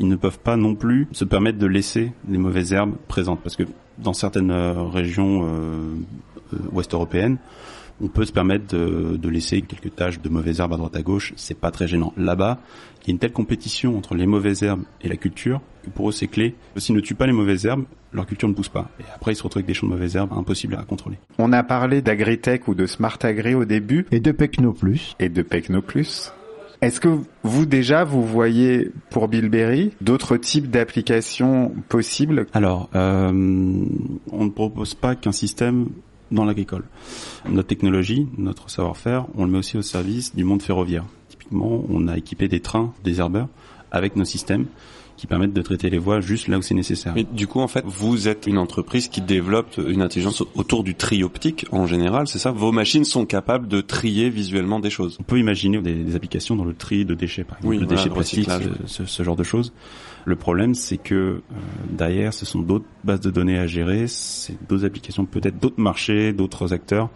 Ils 0.00 0.08
ne 0.08 0.16
peuvent 0.16 0.40
pas 0.40 0.56
non 0.56 0.74
plus 0.74 1.06
se 1.12 1.24
permettre 1.24 1.58
de 1.58 1.66
laisser 1.66 2.12
les 2.28 2.38
mauvaises 2.38 2.72
herbes 2.72 2.96
présentes 3.06 3.40
parce 3.42 3.54
que 3.54 3.62
dans 3.98 4.12
certaines 4.12 4.50
régions 4.50 5.46
euh, 5.46 5.94
ouest 6.72 6.92
européennes, 6.94 7.38
on 8.02 8.08
peut 8.08 8.24
se 8.24 8.32
permettre 8.32 8.74
de, 8.74 9.16
de 9.16 9.28
laisser 9.28 9.62
quelques 9.62 9.94
taches 9.94 10.20
de 10.20 10.28
mauvaises 10.28 10.60
herbes 10.60 10.74
à 10.74 10.76
droite 10.76 10.96
à 10.96 11.02
gauche, 11.02 11.32
c'est 11.36 11.58
pas 11.58 11.70
très 11.70 11.86
gênant. 11.86 12.12
Là-bas, 12.16 12.58
il 13.02 13.08
y 13.08 13.10
a 13.10 13.12
une 13.12 13.18
telle 13.18 13.32
compétition 13.32 13.96
entre 13.96 14.14
les 14.14 14.26
mauvaises 14.26 14.62
herbes 14.62 14.82
et 15.00 15.08
la 15.08 15.16
culture 15.16 15.60
que 15.82 15.90
pour 15.90 16.08
eux 16.08 16.12
c'est 16.12 16.26
clé. 16.26 16.54
S'ils 16.76 16.94
ne 16.94 17.00
tuent 17.00 17.14
pas 17.14 17.26
les 17.26 17.32
mauvaises 17.32 17.64
herbes, 17.64 17.84
leur 18.12 18.26
culture 18.26 18.48
ne 18.48 18.54
pousse 18.54 18.68
pas. 18.68 18.90
Et 19.00 19.04
après 19.14 19.32
ils 19.32 19.36
se 19.36 19.42
retrouvent 19.42 19.60
avec 19.60 19.66
des 19.66 19.74
champs 19.74 19.86
de 19.86 19.92
mauvaises 19.92 20.16
herbes 20.16 20.32
impossibles 20.32 20.74
à 20.74 20.84
contrôler. 20.84 21.16
On 21.38 21.52
a 21.52 21.62
parlé 21.62 22.02
d'agritech 22.02 22.68
ou 22.68 22.74
de 22.74 22.86
smart 22.86 23.18
agri 23.22 23.54
au 23.54 23.64
début. 23.64 24.06
Et 24.10 24.20
de 24.20 24.32
Pecno 24.32 24.72
Plus. 24.72 25.16
Et 25.18 25.28
de 25.28 25.42
Pecno 25.42 25.80
Plus. 25.82 26.32
Est-ce 26.80 27.00
que 27.00 27.16
vous 27.44 27.64
déjà 27.64 28.02
vous 28.02 28.24
voyez 28.24 28.90
pour 29.10 29.28
Bilberry 29.28 29.92
d'autres 30.00 30.36
types 30.36 30.68
d'applications 30.68 31.72
possibles? 31.88 32.46
Alors, 32.52 32.90
euh, 32.96 33.30
on 33.30 34.44
ne 34.44 34.50
propose 34.50 34.94
pas 34.94 35.14
qu'un 35.14 35.30
système 35.30 35.90
dans 36.32 36.44
l'agricole. 36.44 36.84
Notre 37.48 37.68
technologie, 37.68 38.26
notre 38.36 38.70
savoir-faire, 38.70 39.26
on 39.36 39.44
le 39.44 39.50
met 39.50 39.58
aussi 39.58 39.76
au 39.76 39.82
service 39.82 40.34
du 40.34 40.44
monde 40.44 40.62
ferroviaire. 40.62 41.04
Typiquement, 41.28 41.84
on 41.88 42.08
a 42.08 42.16
équipé 42.16 42.48
des 42.48 42.60
trains 42.60 42.92
désherbeurs 43.04 43.48
avec 43.90 44.16
nos 44.16 44.24
systèmes 44.24 44.66
qui 45.16 45.26
permettent 45.26 45.52
de 45.52 45.62
traiter 45.62 45.90
les 45.90 45.98
voies 45.98 46.20
juste 46.20 46.48
là 46.48 46.58
où 46.58 46.62
c'est 46.62 46.74
nécessaire. 46.74 47.12
Mais 47.14 47.24
du 47.24 47.46
coup, 47.46 47.60
en 47.60 47.68
fait, 47.68 47.84
vous 47.86 48.28
êtes 48.28 48.46
une 48.46 48.58
entreprise 48.58 49.08
qui 49.08 49.20
développe 49.20 49.78
une 49.86 50.02
intelligence 50.02 50.42
autour 50.54 50.82
du 50.84 50.94
tri 50.94 51.22
optique 51.22 51.66
en 51.70 51.86
général, 51.86 52.26
c'est 52.26 52.38
ça? 52.38 52.50
Vos 52.50 52.72
machines 52.72 53.04
sont 53.04 53.26
capables 53.26 53.68
de 53.68 53.80
trier 53.80 54.30
visuellement 54.30 54.80
des 54.80 54.90
choses. 54.90 55.16
On 55.20 55.22
peut 55.22 55.38
imaginer 55.38 55.80
des, 55.80 55.94
des 55.94 56.16
applications 56.16 56.56
dans 56.56 56.64
le 56.64 56.74
tri 56.74 57.04
de 57.04 57.14
déchets, 57.14 57.44
par 57.44 57.58
exemple, 57.58 57.74
Oui, 57.74 57.78
le 57.80 57.86
voilà, 57.86 57.96
déchet 57.96 58.08
le 58.08 58.14
plastique, 58.14 58.48
recyclage. 58.48 58.72
ce, 58.86 59.04
ce 59.04 59.22
genre 59.22 59.36
de 59.36 59.42
choses. 59.44 59.72
Le 60.24 60.36
problème, 60.36 60.74
c'est 60.74 60.98
que 60.98 61.14
euh, 61.14 61.40
derrière, 61.90 62.32
ce 62.32 62.46
sont 62.46 62.60
d'autres 62.60 62.84
bases 63.04 63.20
de 63.20 63.30
données 63.30 63.58
à 63.58 63.66
gérer, 63.66 64.06
c'est 64.06 64.56
d'autres 64.68 64.84
applications, 64.84 65.24
peut-être 65.26 65.58
d'autres 65.58 65.80
marchés, 65.80 66.32
d'autres 66.32 66.72
acteurs. 66.72 67.10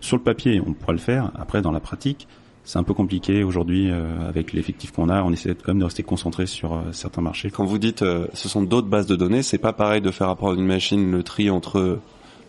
Sur 0.00 0.18
le 0.18 0.22
papier, 0.22 0.60
on 0.60 0.74
pourra 0.74 0.92
le 0.92 0.98
faire. 0.98 1.30
Après, 1.34 1.62
dans 1.62 1.72
la 1.72 1.80
pratique, 1.80 2.28
c'est 2.64 2.78
un 2.78 2.82
peu 2.82 2.94
compliqué 2.94 3.44
aujourd'hui 3.44 3.90
euh, 3.90 4.28
avec 4.28 4.52
l'effectif 4.52 4.90
qu'on 4.92 5.08
a. 5.08 5.22
On 5.22 5.32
essaie 5.32 5.54
quand 5.54 5.68
même 5.68 5.78
de 5.80 5.84
rester 5.84 6.02
concentré 6.02 6.46
sur 6.46 6.72
euh, 6.74 6.80
certains 6.92 7.22
marchés. 7.22 7.50
Quand 7.50 7.64
vous 7.64 7.78
dites 7.78 8.02
euh, 8.02 8.26
ce 8.32 8.48
sont 8.48 8.62
d'autres 8.62 8.88
bases 8.88 9.06
de 9.06 9.16
données, 9.16 9.42
c'est 9.42 9.58
pas 9.58 9.72
pareil 9.72 10.00
de 10.00 10.10
faire 10.10 10.28
apprendre 10.30 10.58
une 10.58 10.66
machine 10.66 11.10
le 11.10 11.22
tri 11.22 11.50
entre 11.50 11.98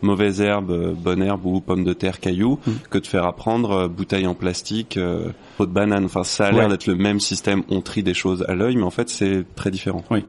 mauvaise 0.02 0.40
herbe, 0.42 0.72
euh, 0.72 0.94
bonne 0.94 1.22
herbe 1.24 1.46
ou 1.46 1.60
pomme 1.62 1.84
de 1.84 1.94
terre, 1.94 2.20
caillou, 2.20 2.60
Mm. 2.68 2.72
que 2.90 2.98
de 3.00 3.08
faire 3.08 3.26
apprendre 3.26 3.72
euh, 3.72 3.88
bouteille 3.88 4.28
en 4.28 4.36
plastique, 4.36 4.98
euh, 4.98 5.30
peau 5.58 5.66
de 5.66 5.72
banane. 5.72 6.06
Enfin, 6.06 6.24
ça 6.24 6.48
a 6.48 6.52
l'air 6.52 6.64
Ouais. 6.66 6.70
d'être 6.70 6.86
le 6.88 6.96
même 6.96 7.20
système. 7.20 7.64
On 7.70 7.82
trie 7.82 8.04
des 8.04 8.14
choses 8.14 8.46
à 8.48 8.56
l'œil, 8.56 8.76
mais 8.76 8.84
en 8.84 8.92
fait, 8.92 9.10
c'est 9.10 9.46
très 9.56 9.72
différent. 9.72 10.04
Oui. 10.12 10.26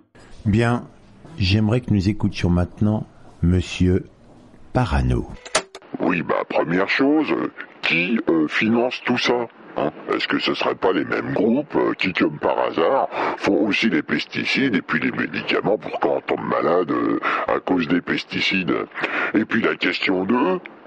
Bien, 0.47 0.85
j'aimerais 1.39 1.81
que 1.81 1.93
nous 1.93 2.09
écoutions 2.09 2.49
maintenant 2.49 3.07
Monsieur 3.43 4.05
Parano. 4.73 5.27
Oui, 6.01 6.23
bah 6.23 6.37
première 6.49 6.89
chose, 6.89 7.27
euh, 7.33 7.51
qui 7.83 8.19
euh, 8.31 8.47
finance 8.49 9.01
tout 9.05 9.19
ça? 9.19 9.47
Hein. 9.77 9.91
Est-ce 10.13 10.29
que 10.29 10.39
ce 10.39 10.55
serait 10.55 10.75
pas 10.75 10.93
les 10.93 11.05
mêmes 11.05 11.35
groupes 11.35 11.75
euh, 11.77 11.93
qui, 11.93 12.13
comme 12.13 12.39
par 12.39 12.59
hasard, 12.59 13.09
font 13.37 13.67
aussi 13.67 13.91
les 13.91 14.03
pesticides 14.03 14.75
et 14.75 14.83
puis 14.83 15.01
les 15.01 15.11
médicaments 15.11 15.77
pour 15.77 16.01
quand 16.01 16.17
on 16.17 16.21
tombe 16.21 16.47
malade 16.49 16.91
euh, 16.91 17.21
à 17.49 17.61
cause 17.61 17.87
des 17.89 18.01
pesticides? 18.01 18.75
Et 19.35 19.45
puis 19.45 19.61
la 19.63 19.77
question 19.77 20.25
2, 20.25 20.35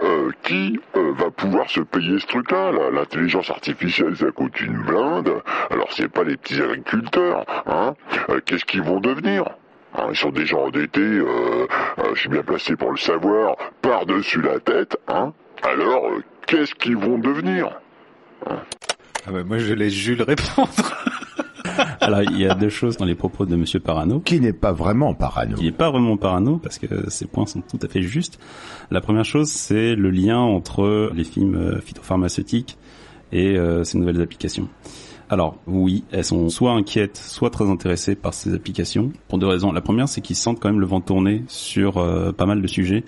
euh, 0.04 0.32
qui 0.44 0.80
va 0.96 1.30
pouvoir 1.30 1.70
se 1.70 1.82
payer 1.82 2.20
ce 2.20 2.28
truc-là? 2.28 2.72
Là 2.72 2.90
L'intelligence 2.92 3.50
artificielle, 3.50 4.16
ça 4.16 4.32
coûte 4.32 4.60
une 4.62 4.82
blinde. 4.82 5.32
Alors 5.70 5.92
c'est 5.92 6.10
pas 6.10 6.24
les 6.24 6.38
petits 6.38 6.62
agriculteurs, 6.62 7.46
hein. 7.68 7.94
Qu'est-ce 8.46 8.66
qu'ils 8.66 8.84
vont 8.84 9.00
devenir? 9.00 9.44
Hein, 9.96 10.08
ils 10.10 10.16
sont 10.16 10.32
déjà 10.32 10.58
endettés, 10.58 11.22
je 12.14 12.20
suis 12.20 12.30
bien 12.30 12.44
placé 12.44 12.76
pour 12.76 12.92
le 12.92 12.98
savoir, 12.98 13.56
par-dessus 13.82 14.42
la 14.42 14.60
tête, 14.60 14.98
hein. 15.08 15.34
Alors, 15.64 16.10
qu'est-ce 16.48 16.74
qu'ils 16.76 16.98
vont 16.98 17.18
devenir? 17.18 17.70
Ah 19.26 19.32
bah, 19.32 19.44
moi 19.44 19.58
je 19.58 19.74
laisse 19.74 19.94
Jules 19.94 20.22
répondre. 20.22 20.72
Alors, 22.02 22.24
il 22.24 22.40
y 22.40 22.46
a 22.46 22.56
deux 22.56 22.70
choses 22.70 22.98
dans 22.98 23.06
les 23.06 23.16
propos 23.16 23.46
de 23.46 23.56
Monsieur 23.56 23.80
Parano. 23.80 24.20
Qui 24.20 24.40
n'est 24.40 24.54
pas 24.54 24.72
vraiment 24.72 25.14
parano. 25.14 25.56
Qui 25.56 25.66
n'est 25.66 25.72
pas 25.72 25.92
vraiment 25.92 26.18
parano, 26.18 26.58
parce 26.58 26.80
que 26.80 27.10
ces 27.10 27.26
points 27.26 27.46
sont 27.46 27.62
tout 27.62 27.80
à 27.82 27.88
fait 27.88 28.02
justes. 28.02 28.40
La 28.92 29.02
première 29.02 29.26
chose, 29.26 29.50
c'est 29.50 29.96
le 29.96 30.10
lien 30.10 30.40
entre 30.40 31.12
les 31.14 31.24
films 31.24 31.56
euh, 31.56 31.82
phytopharmaceutiques 31.82 32.78
et 33.32 33.58
euh, 33.58 33.84
ces 33.84 33.98
nouvelles 33.98 34.22
applications. 34.22 34.68
Alors 35.32 35.58
oui, 35.68 36.04
elles 36.12 36.24
sont 36.24 36.50
soit 36.50 36.72
inquiètes, 36.72 37.18
soit 37.18 37.52
très 37.52 37.70
intéressées 37.70 38.16
par 38.16 38.34
ces 38.34 38.56
applications, 38.56 39.12
pour 39.28 39.38
deux 39.38 39.46
raisons. 39.46 39.72
La 39.72 39.82
première, 39.82 40.10
c'est 40.10 40.22
qu'ils 40.22 40.36
sentent 40.36 40.60
quand 40.60 40.70
même 40.70 40.80
le 40.80 40.88
vent 40.88 41.02
tourner 41.02 41.44
sur 41.48 41.98
euh, 41.98 42.32
pas 42.32 42.48
mal 42.48 42.64
de 42.64 42.68
sujets, 42.68 43.04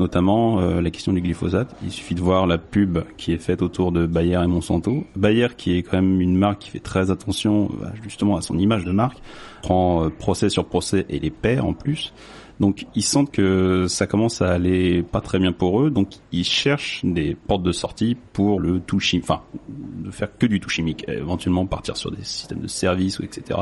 notamment 0.00 0.58
euh, 0.58 0.80
la 0.80 0.90
question 0.90 1.12
du 1.12 1.20
glyphosate. 1.20 1.76
Il 1.82 1.90
suffit 1.90 2.14
de 2.14 2.22
voir 2.22 2.46
la 2.46 2.56
pub 2.56 3.00
qui 3.18 3.34
est 3.34 3.38
faite 3.38 3.60
autour 3.60 3.92
de 3.92 4.06
Bayer 4.06 4.40
et 4.42 4.46
Monsanto. 4.46 5.04
Bayer, 5.16 5.48
qui 5.54 5.76
est 5.76 5.82
quand 5.82 6.00
même 6.00 6.22
une 6.22 6.38
marque 6.38 6.60
qui 6.62 6.70
fait 6.70 6.80
très 6.80 7.10
attention 7.10 7.70
euh, 7.82 7.88
justement 8.02 8.36
à 8.36 8.40
son 8.40 8.58
image 8.58 8.84
de 8.84 8.92
marque, 8.92 9.18
prend 9.60 10.04
euh, 10.04 10.08
procès 10.08 10.48
sur 10.48 10.64
procès 10.64 11.04
et 11.10 11.18
les 11.18 11.30
perd 11.30 11.66
en 11.66 11.74
plus. 11.74 12.14
Donc 12.60 12.86
ils 12.94 13.02
sentent 13.02 13.30
que 13.30 13.86
ça 13.88 14.06
commence 14.06 14.40
à 14.40 14.50
aller 14.50 15.02
pas 15.02 15.20
très 15.20 15.38
bien 15.38 15.52
pour 15.52 15.82
eux, 15.82 15.90
donc 15.90 16.14
ils 16.32 16.44
cherchent 16.44 17.04
des 17.04 17.34
portes 17.34 17.62
de 17.62 17.72
sortie 17.72 18.16
pour 18.32 18.60
le 18.60 18.80
tout 18.80 18.98
chimique, 18.98 19.24
enfin 19.28 19.42
de 19.68 20.10
faire 20.10 20.36
que 20.38 20.46
du 20.46 20.58
tout 20.58 20.70
chimique, 20.70 21.04
éventuellement 21.08 21.66
partir 21.66 21.96
sur 21.96 22.10
des 22.10 22.22
systèmes 22.24 22.60
de 22.60 22.66
services 22.66 23.18
ou 23.18 23.24
etc. 23.24 23.60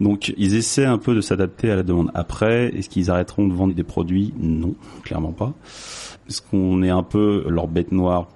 Donc 0.00 0.32
ils 0.38 0.54
essaient 0.54 0.86
un 0.86 0.98
peu 0.98 1.14
de 1.14 1.20
s'adapter 1.20 1.70
à 1.70 1.76
la 1.76 1.82
demande. 1.82 2.10
Après, 2.14 2.68
est-ce 2.74 2.88
qu'ils 2.88 3.10
arrêteront 3.10 3.46
de 3.46 3.52
vendre 3.52 3.74
des 3.74 3.84
produits? 3.84 4.32
Non, 4.38 4.74
clairement 5.02 5.32
pas. 5.32 5.52
Est-ce 6.28 6.40
qu'on 6.40 6.82
est 6.82 6.90
un 6.90 7.02
peu 7.02 7.44
leur 7.48 7.68
bête 7.68 7.92
noire? 7.92 8.28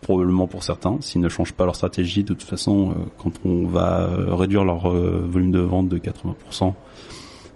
Probablement 0.00 0.46
pour 0.46 0.62
certains, 0.62 0.98
s'ils 1.00 1.20
ne 1.20 1.28
changent 1.28 1.52
pas 1.52 1.64
leur 1.64 1.74
stratégie, 1.74 2.22
de 2.22 2.32
toute 2.32 2.44
façon, 2.44 2.90
euh, 2.90 2.94
quand 3.18 3.32
on 3.44 3.66
va 3.66 4.02
euh, 4.02 4.32
réduire 4.32 4.64
leur 4.64 4.88
euh, 4.88 5.26
volume 5.28 5.50
de 5.50 5.58
vente 5.58 5.88
de 5.88 5.98
80%, 5.98 6.72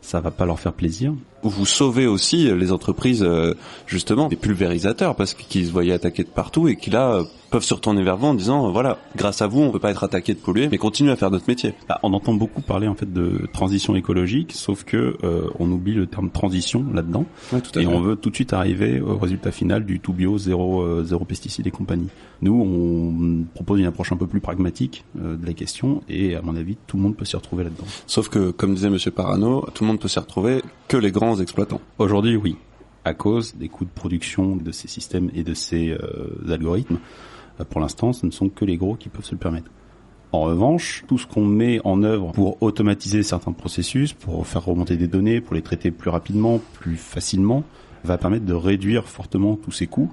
ça 0.01 0.21
va 0.21 0.33
pas 0.33 0.45
leur 0.45 0.59
faire 0.59 0.73
plaisir. 0.73 1.15
Vous 1.43 1.67
sauvez 1.67 2.07
aussi 2.07 2.49
les 2.55 2.71
entreprises, 2.73 3.23
euh, 3.23 3.55
justement, 3.87 4.29
des 4.29 4.37
pulvérisateurs, 4.37 5.17
parce 5.17 5.35
qu'ils 5.35 5.67
se 5.67 5.73
voyaient 5.73 5.93
attaqués 5.93 6.23
de 6.25 6.29
partout 6.29 6.69
et 6.69 6.77
qui 6.77 6.91
là 6.91 7.11
euh, 7.15 7.25
peuvent 7.51 7.65
se 7.65 7.75
retourner 7.75 8.03
vers 8.05 8.17
vous 8.17 8.27
en 8.29 8.35
disant, 8.35 8.69
euh, 8.69 8.71
voilà, 8.71 8.99
grâce 9.17 9.43
à 9.43 9.47
vous, 9.49 9.61
on 9.61 9.71
peut 9.71 9.79
pas 9.81 9.91
être 9.91 10.05
attaqué 10.05 10.35
de 10.35 10.39
polluer, 10.39 10.69
mais 10.71 10.79
continuer 10.79 11.11
à 11.11 11.17
faire 11.17 11.31
notre 11.31 11.49
métier. 11.49 11.75
Bah, 11.89 11.99
on 12.05 12.13
entend 12.13 12.33
beaucoup 12.35 12.61
parler 12.63 12.87
en 12.87 12.95
fait 12.95 13.13
de 13.13 13.47
transition 13.53 13.95
écologique, 13.97 14.53
sauf 14.53 14.85
que 14.85 15.17
euh, 15.25 15.49
on 15.59 15.71
oublie 15.73 15.95
le 15.95 16.07
terme 16.07 16.31
transition 16.31 16.85
là-dedans, 16.95 17.27
Ouais, 17.53 17.61
tout 17.61 17.77
à 17.79 17.83
et 17.83 17.85
fait. 17.87 17.91
on 17.93 18.01
veut 18.01 18.17
tout 18.17 18.31
de 18.31 18.35
suite 18.37 18.53
arriver 18.53 19.01
au 19.01 19.19
résultat 19.19 19.51
final 19.51 19.85
du 19.85 19.99
tout 20.01 20.13
bio, 20.13 20.39
zéro, 20.39 20.83
euh, 20.83 21.05
zéro 21.05 21.25
pesticides 21.25 21.67
et 21.67 21.71
compagnie. 21.73 22.09
Nous, 22.41 22.55
on 22.55 23.45
propose 23.55 23.79
une 23.81 23.87
approche 23.87 24.11
un 24.13 24.17
peu 24.17 24.27
plus 24.27 24.41
pragmatique 24.41 25.05
euh, 25.21 25.37
de 25.37 25.45
la 25.47 25.53
question, 25.53 26.03
et 26.09 26.35
à 26.37 26.43
mon 26.43 26.57
avis, 26.57 26.77
tout 26.87 26.97
le 26.97 27.03
monde 27.03 27.17
peut 27.17 27.25
s'y 27.25 27.37
retrouver 27.37 27.65
là-dedans. 27.65 27.85
Sauf 28.07 28.29
que, 28.29 28.51
comme 28.53 28.75
disait 28.75 28.91
Monsieur 28.91 29.11
Parano, 29.11 29.65
tout 29.75 29.85
le 29.85 29.89
monde 29.89 30.01
peut 30.01 30.09
s'y 30.09 30.19
retrouver 30.19 30.63
que 30.89 30.97
les 30.97 31.11
grands 31.13 31.32
exploitants. 31.41 31.81
Aujourd'hui, 31.99 32.37
oui, 32.37 32.57
à 33.05 33.15
cause 33.15 33.55
des 33.55 33.69
coûts 33.69 33.85
de 33.85 33.91
production 33.91 34.57
de 34.57 34.73
ces 34.73 34.89
systèmes 34.89 35.31
et 35.35 35.43
de 35.43 35.55
ces 35.55 35.91
euh, 35.91 36.53
algorithmes. 36.53 36.99
Euh, 37.61 37.65
Pour 37.65 37.81
l'instant, 37.81 38.13
ce 38.13 38.27
ne 38.27 38.31
sont 38.31 38.49
que 38.49 38.65
les 38.65 38.77
gros 38.77 38.97
qui 38.97 39.09
peuvent 39.09 39.25
se 39.25 39.33
le 39.33 39.39
permettre. 39.39 39.71
En 40.33 40.43
revanche, 40.43 41.05
tout 41.09 41.19
ce 41.19 41.27
qu'on 41.27 41.45
met 41.45 41.81
en 41.85 42.03
œuvre 42.03 42.33
pour 42.33 42.63
automatiser 42.63 43.23
certains 43.23 43.53
processus, 43.53 44.15
pour 44.15 44.47
faire 44.47 44.65
remonter 44.65 44.97
des 44.97 45.07
données, 45.07 45.43
pour 45.43 45.55
les 45.55 45.63
traiter 45.63 45.91
plus 45.91 46.09
rapidement, 46.09 46.59
plus 46.75 46.97
facilement, 46.97 47.65
va 48.05 48.17
permettre 48.17 48.47
de 48.47 48.55
réduire 48.55 49.07
fortement 49.07 49.57
tous 49.57 49.73
ces 49.73 49.87
coûts. 49.87 50.11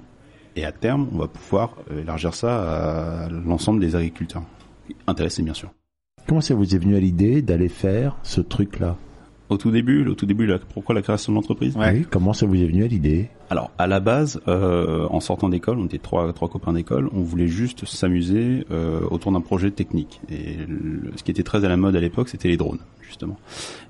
Et 0.56 0.64
à 0.64 0.72
terme, 0.72 1.08
on 1.14 1.18
va 1.18 1.28
pouvoir 1.28 1.76
euh, 1.90 2.02
élargir 2.02 2.34
ça 2.34 3.24
à 3.24 3.28
l'ensemble 3.30 3.80
des 3.80 3.96
agriculteurs. 3.96 4.42
Intéressés, 5.06 5.42
bien 5.42 5.54
sûr. 5.54 5.70
Comment 6.26 6.40
ça 6.40 6.54
vous 6.54 6.74
est 6.74 6.78
venu 6.78 6.96
à 6.96 7.00
l'idée 7.00 7.40
d'aller 7.40 7.68
faire 7.68 8.16
ce 8.22 8.40
truc-là? 8.40 8.96
Au 9.50 9.56
tout 9.58 9.70
début, 9.70 10.06
au 10.06 10.14
tout 10.14 10.26
début, 10.26 10.46
là, 10.46 10.58
pourquoi 10.72 10.94
la 10.94 11.02
création 11.02 11.32
de 11.32 11.36
l'entreprise 11.36 11.74
Oui, 11.76 12.06
comment 12.08 12.32
ça 12.32 12.46
vous 12.46 12.54
est 12.54 12.64
venu 12.66 12.84
à 12.84 12.86
l'idée? 12.86 13.28
Alors, 13.50 13.70
à 13.78 13.86
la 13.88 13.98
base, 14.00 14.40
euh, 14.48 15.06
en 15.10 15.18
sortant 15.20 15.48
d'école, 15.48 15.78
on 15.78 15.86
était 15.86 15.98
trois, 15.98 16.32
trois 16.32 16.48
copains 16.48 16.72
d'école, 16.72 17.10
on 17.12 17.20
voulait 17.20 17.48
juste 17.48 17.84
s'amuser 17.84 18.64
euh, 18.70 19.00
autour 19.10 19.32
d'un 19.32 19.40
projet 19.40 19.70
technique. 19.72 20.20
Et 20.30 20.54
le- 20.68 21.10
ce 21.16 21.22
qui 21.24 21.32
était 21.32 21.42
très 21.42 21.64
à 21.64 21.68
la 21.68 21.76
mode 21.76 21.96
à 21.96 22.00
l'époque, 22.00 22.28
c'était 22.28 22.48
les 22.48 22.56
drones, 22.56 22.78
justement. 23.02 23.36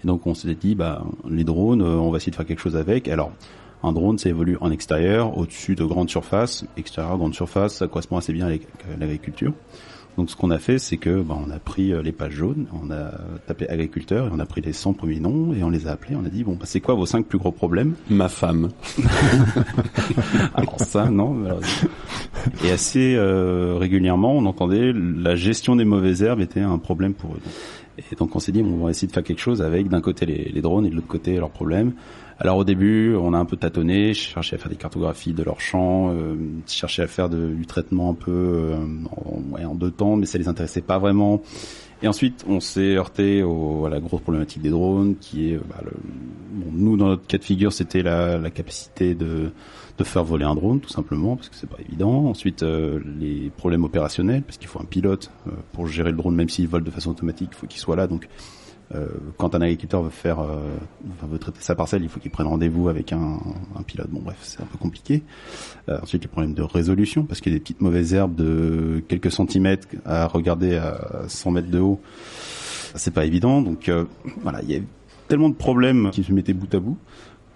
Et 0.02 0.07
donc, 0.07 0.26
on 0.26 0.35
s'était 0.35 0.55
dit, 0.55 0.75
bah, 0.75 1.05
les 1.29 1.45
drones, 1.45 1.83
euh, 1.83 1.97
on 1.97 2.11
va 2.11 2.17
essayer 2.17 2.31
de 2.31 2.37
faire 2.37 2.47
quelque 2.47 2.62
chose 2.62 2.76
avec. 2.76 3.07
Alors, 3.09 3.31
un 3.83 3.93
drone, 3.93 4.19
ça 4.19 4.29
évolue 4.29 4.57
en 4.62 4.71
extérieur, 4.71 5.37
au-dessus 5.38 5.75
de 5.75 5.85
grandes 5.85 6.11
surfaces. 6.11 6.64
Extérieur, 6.79 7.17
grande 7.19 7.35
surface, 7.35 7.75
ça 7.76 7.87
correspond 7.87 8.17
assez 8.17 8.33
bien 8.33 8.47
à 8.47 8.97
l'agriculture. 8.99 9.52
Donc 10.21 10.29
ce 10.29 10.37
qu'on 10.37 10.50
a 10.50 10.59
fait, 10.59 10.79
c'est 10.79 10.99
que 10.99 11.23
bah, 11.23 11.35
on 11.43 11.50
a 11.50 11.59
pris 11.59 11.95
euh, 11.95 12.03
les 12.03 12.12
pages 12.12 12.35
jaunes, 12.35 12.67
on 12.75 12.91
a 12.91 13.11
tapé 13.47 13.67
agriculteur 13.71 14.27
et 14.27 14.31
on 14.31 14.39
a 14.39 14.45
pris 14.45 14.61
les 14.61 14.75
100 14.75 14.93
premiers 14.93 15.19
noms 15.19 15.55
et 15.55 15.62
on 15.62 15.71
les 15.71 15.89
a 15.89 15.93
appelés. 15.93 16.15
On 16.15 16.27
a 16.27 16.29
dit 16.29 16.45
bon, 16.45 16.57
bah, 16.61 16.67
c'est 16.67 16.81
quoi 16.81 16.95
vos 16.95 17.07
cinq 17.07 17.25
plus 17.25 17.39
gros 17.39 17.53
problèmes? 17.53 17.95
Ma 18.11 18.29
femme. 18.29 18.69
Alors 20.55 20.79
ça, 20.79 21.07
non. 21.07 21.39
Et 22.62 22.71
assez 22.71 23.15
euh, 23.17 23.77
régulièrement, 23.79 24.37
on 24.37 24.45
entendait 24.45 24.93
la 24.93 25.37
gestion 25.37 25.75
des 25.75 25.87
mauvaises 25.87 26.23
herbes 26.23 26.43
était 26.43 26.61
un 26.61 26.77
problème 26.77 27.15
pour 27.15 27.33
eux. 27.33 27.41
Et 27.99 28.17
donc 28.17 28.35
on 28.35 28.39
s'est 28.39 28.53
dit, 28.53 28.63
bon, 28.63 28.75
on 28.81 28.85
va 28.85 28.91
essayer 28.91 29.09
de 29.09 29.13
faire 29.13 29.23
quelque 29.23 29.41
chose 29.41 29.63
avec 29.63 29.89
d'un 29.89 30.01
côté 30.01 30.27
les, 30.27 30.63
drones 30.63 30.87
et 30.87 30.91
de 30.91 30.95
l'autre 30.95 31.07
côté 31.07 31.37
leurs 31.37 31.51
problèmes. 31.51 31.93
Alors 32.39 32.57
au 32.57 32.65
début, 32.65 33.15
on 33.17 33.35
a 33.35 33.39
un 33.39 33.45
peu 33.45 33.57
tâtonné, 33.57 34.15
cherché 34.15 34.57
à 34.57 34.59
faire 34.59 34.71
des 34.71 34.77
cartographies 34.77 35.35
de 35.35 35.43
leurs 35.43 35.61
champs, 35.61 36.11
euh, 36.11 36.37
cherché 36.67 37.03
à 37.03 37.07
faire 37.07 37.29
du 37.29 37.67
traitement 37.67 38.11
un 38.11 38.15
peu 38.15 38.31
euh, 38.31 38.77
en, 39.15 39.63
en 39.63 39.75
deux 39.75 39.91
temps, 39.91 40.17
mais 40.17 40.25
ça 40.25 40.39
les 40.39 40.49
intéressait 40.49 40.81
pas 40.81 40.99
vraiment. 40.99 41.43
Et 42.02 42.09
ensuite, 42.09 42.45
on 42.49 42.61
s'est 42.61 42.97
heurté 42.97 43.42
au, 43.42 43.85
à 43.85 43.90
la 43.90 44.00
grosse 44.00 44.23
problématique 44.23 44.62
des 44.62 44.71
drones, 44.71 45.16
qui 45.21 45.50
est, 45.50 45.57
bah, 45.57 45.83
le, 45.85 45.90
bon, 46.52 46.71
nous, 46.73 46.97
dans 46.97 47.09
notre 47.09 47.26
cas 47.26 47.37
de 47.37 47.45
figure, 47.45 47.73
c'était 47.73 48.02
la, 48.02 48.38
la 48.38 48.50
capacité 48.50 49.14
de, 49.14 49.50
de 49.99 50.04
faire 50.04 50.25
voler 50.25 50.47
un 50.47 50.54
drone, 50.54 50.80
tout 50.80 50.88
simplement, 50.88 51.37
parce 51.37 51.50
que 51.50 51.57
c'est 51.57 51.69
pas 51.69 51.80
évident. 51.87 52.26
Ensuite, 52.26 52.62
euh, 52.62 53.00
les 53.19 53.50
problèmes 53.50 53.85
opérationnels, 53.85 54.42
parce 54.42 54.57
qu'il 54.57 54.69
faut 54.69 54.80
un 54.80 54.87
pilote 54.87 55.30
euh, 55.47 55.50
pour 55.73 55.87
gérer 55.88 56.11
le 56.11 56.16
drone, 56.16 56.35
même 56.35 56.49
s'il 56.49 56.69
vole 56.69 56.85
de 56.85 56.90
façon 56.90 57.11
automatique, 57.11 57.50
il 57.52 57.57
faut 57.57 57.66
qu'il 57.66 57.80
soit 57.80 57.97
là. 57.97 58.07
Donc, 58.07 58.28
quand 59.37 59.55
un 59.55 59.61
agriculteur 59.61 60.03
veut 60.03 60.11
faire, 60.11 60.41
euh, 60.41 60.59
enfin, 61.13 61.27
veut 61.31 61.39
traiter 61.39 61.61
sa 61.61 61.75
parcelle, 61.75 62.03
il 62.03 62.09
faut 62.09 62.21
qu'il 62.21 62.31
prenne 62.31 62.47
rendez-vous 62.47 62.89
avec 62.89 63.13
un, 63.13 63.39
pilote. 63.87 64.09
Bon, 64.11 64.21
bref, 64.21 64.39
c'est 64.43 64.61
un 64.61 64.67
peu 64.67 64.79
compliqué. 64.79 65.23
Euh, 65.89 65.99
ensuite, 66.03 66.23
les 66.23 66.29
problèmes 66.29 66.55
de 66.55 66.63
résolution, 66.63 67.25
parce 67.25 67.41
qu'il 67.41 67.53
y 67.53 67.55
a 67.55 67.59
des 67.59 67.63
petites 67.63 67.81
mauvaises 67.81 68.15
herbes 68.15 68.35
de 68.35 69.03
quelques 69.09 69.31
centimètres 69.31 69.89
à 70.05 70.27
regarder 70.27 70.77
à 70.77 71.25
100 71.29 71.51
mètres 71.53 71.71
de 71.71 71.79
haut. 71.79 72.01
C'est 72.97 73.15
pas 73.15 73.25
évident. 73.25 73.63
Donc, 73.63 73.89
euh, 73.89 74.05
voilà, 74.43 74.61
il 74.63 74.71
y 74.71 74.77
a 74.77 74.81
tellement 75.29 75.49
de 75.49 75.55
problèmes 75.55 76.11
qui 76.11 76.25
se 76.25 76.33
mettaient 76.33 76.53
bout 76.53 76.75
à 76.75 76.81
bout 76.81 76.99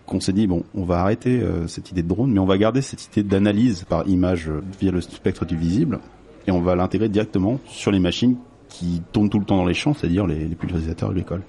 qu'on 0.07 0.21
s'est 0.21 0.33
dit 0.33 0.47
bon, 0.47 0.65
on 0.75 0.85
va 0.85 1.01
arrêter 1.01 1.41
euh, 1.41 1.67
cette 1.67 1.91
idée 1.91 2.03
de 2.03 2.09
drone, 2.09 2.31
mais 2.31 2.39
on 2.39 2.45
va 2.45 2.59
garder 2.59 2.83
cette 2.83 3.07
idée 3.07 3.23
d'analyse 3.23 3.85
par 3.89 4.07
image 4.07 4.49
euh, 4.49 4.63
via 4.79 4.91
le 4.91 5.01
spectre 5.01 5.45
du 5.45 5.57
visible 5.57 6.01
et 6.47 6.51
on 6.51 6.61
va 6.61 6.77
l'intégrer 6.77 7.09
directement 7.09 7.59
sur 7.67 7.91
les 7.91 8.01
machines 8.01 8.37
qui 8.79 9.03
tournent 9.13 9.31
tout 9.31 9.39
le 9.39 9.45
temps 9.45 9.57
dans 9.57 9.65
les 9.65 9.75
champs, 9.75 9.95
c'est-à-dire 9.95 10.27
les, 10.27 10.49
les 10.49 10.55
pulvérisateurs 10.57 11.11
agricoles. 11.11 11.43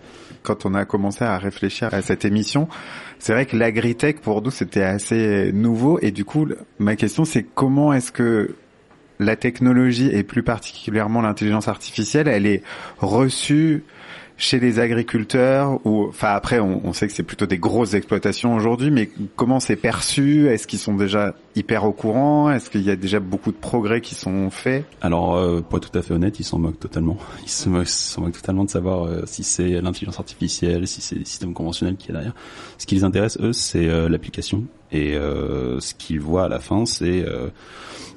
Quand 0.43 0.65
on 0.65 0.75
a 0.75 0.85
commencé 0.85 1.23
à 1.23 1.37
réfléchir 1.39 1.91
à 1.91 2.01
cette 2.03 2.23
émission, 2.23 2.67
c'est 3.17 3.33
vrai 3.33 3.47
que 3.47 3.57
l'agritech 3.57 4.21
pour 4.21 4.43
nous 4.43 4.51
c'était 4.51 4.83
assez 4.83 5.51
nouveau 5.51 5.97
et 6.01 6.11
du 6.11 6.23
coup 6.23 6.47
ma 6.77 6.95
question 6.95 7.25
c'est 7.25 7.43
comment 7.43 7.93
est-ce 7.93 8.11
que 8.11 8.55
la 9.19 9.35
technologie 9.35 10.09
et 10.13 10.23
plus 10.23 10.43
particulièrement 10.43 11.21
l'intelligence 11.21 11.67
artificielle, 11.67 12.27
elle 12.27 12.45
est 12.45 12.61
reçue 12.99 13.83
chez 14.37 14.59
les 14.59 14.79
agriculteurs 14.79 15.79
ou 15.85 16.07
enfin 16.09 16.29
après 16.29 16.59
on, 16.59 16.81
on 16.85 16.93
sait 16.93 17.07
que 17.07 17.13
c'est 17.13 17.23
plutôt 17.23 17.45
des 17.45 17.57
grosses 17.57 17.93
exploitations 17.93 18.55
aujourd'hui 18.55 18.91
mais 18.91 19.09
comment 19.35 19.59
c'est 19.59 19.75
perçu? 19.75 20.47
Est-ce 20.47 20.67
qu'ils 20.67 20.79
sont 20.79 20.95
déjà 20.95 21.35
hyper 21.55 21.85
au 21.85 21.91
courant? 21.91 22.51
Est-ce 22.51 22.69
qu'il 22.69 22.81
y 22.81 22.91
a 22.91 22.95
déjà 22.95 23.19
beaucoup 23.19 23.51
de 23.51 23.57
progrès 23.57 24.01
qui 24.01 24.15
sont 24.15 24.49
faits? 24.49 24.85
Alors, 25.01 25.35
euh, 25.35 25.61
pour 25.61 25.77
être 25.77 25.89
tout 25.89 25.97
à 25.97 26.01
fait 26.01 26.13
honnête, 26.13 26.39
ils 26.39 26.43
s'en 26.43 26.59
moquent 26.59 26.79
totalement. 26.79 27.17
Ils 27.43 27.49
se 27.49 27.69
moquent, 27.69 27.87
ils 27.87 27.91
s'en 27.91 28.21
moquent 28.21 28.33
totalement 28.33 28.65
de 28.65 28.69
savoir 28.69 29.05
euh, 29.05 29.21
si 29.25 29.43
c'est 29.43 29.81
l'intelligence 29.81 30.19
artificielle, 30.19 30.87
si 30.87 31.01
c'est 31.01 31.15
les 31.15 31.25
systèmes 31.25 31.53
conventionnels 31.53 31.95
qui 31.95 32.09
est 32.09 32.13
derrière. 32.13 32.35
Ce 32.77 32.85
qui 32.85 32.95
les 32.95 33.03
intéresse, 33.03 33.37
eux, 33.41 33.53
c'est 33.53 33.87
euh, 33.87 34.09
l'application. 34.09 34.65
Et 34.91 35.15
euh, 35.15 35.79
ce 35.79 35.93
qu'ils 35.93 36.19
voient 36.19 36.45
à 36.45 36.49
la 36.49 36.59
fin, 36.59 36.85
c'est 36.85 37.25
euh, 37.25 37.49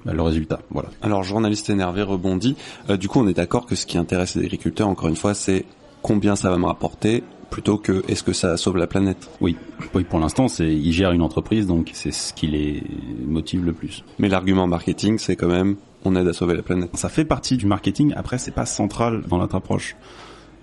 bah, 0.05 0.13
le 0.13 0.23
résultat. 0.23 0.61
Voilà. 0.71 0.91
Alors, 1.03 1.23
journaliste 1.25 1.71
énervé 1.71 2.03
rebondit. 2.03 2.57
Euh, 2.89 2.97
du 2.97 3.09
coup, 3.09 3.21
on 3.21 3.29
est 3.29 3.35
d'accord 3.35 3.67
que 3.67 3.75
ce 3.75 3.87
qui 3.87 3.99
intéresse 3.99 4.35
les 4.37 4.45
agriculteurs, 4.45 4.89
encore 4.89 5.09
une 5.09 5.17
fois, 5.17 5.35
c'est 5.35 5.65
combien 6.03 6.37
ça 6.37 6.51
va 6.51 6.59
me 6.59 6.67
rapporter 6.67 7.23
plutôt 7.51 7.79
que 7.79 8.05
est-ce 8.09 8.23
que 8.23 8.33
ça 8.33 8.57
sauve 8.57 8.77
la 8.77 8.87
planète. 8.87 9.31
Oui, 9.41 9.57
oui 9.95 10.05
pour 10.05 10.19
l'instant, 10.19 10.49
c'est 10.49 10.71
ils 10.71 10.93
gèrent 10.93 11.13
une 11.13 11.23
entreprise, 11.23 11.67
donc 11.67 11.91
c'est 11.95 12.13
ce 12.13 12.33
qui 12.33 12.47
les 12.47 12.83
motive 13.27 13.65
le 13.65 13.73
plus. 13.73 14.05
Mais 14.19 14.29
l'argument 14.29 14.67
marketing, 14.67 15.19
c'est 15.19 15.37
quand 15.37 15.49
même 15.49 15.77
on 16.05 16.15
aide 16.15 16.29
à 16.29 16.33
sauver 16.33 16.55
la 16.55 16.63
planète. 16.63 16.97
Ça 16.97 17.09
fait 17.09 17.25
partie 17.25 17.57
du 17.57 17.67
marketing. 17.67 18.13
Après, 18.17 18.39
c'est 18.39 18.53
pas 18.53 18.67
central 18.67 19.23
dans 19.29 19.39
notre 19.39 19.57
approche. 19.57 19.97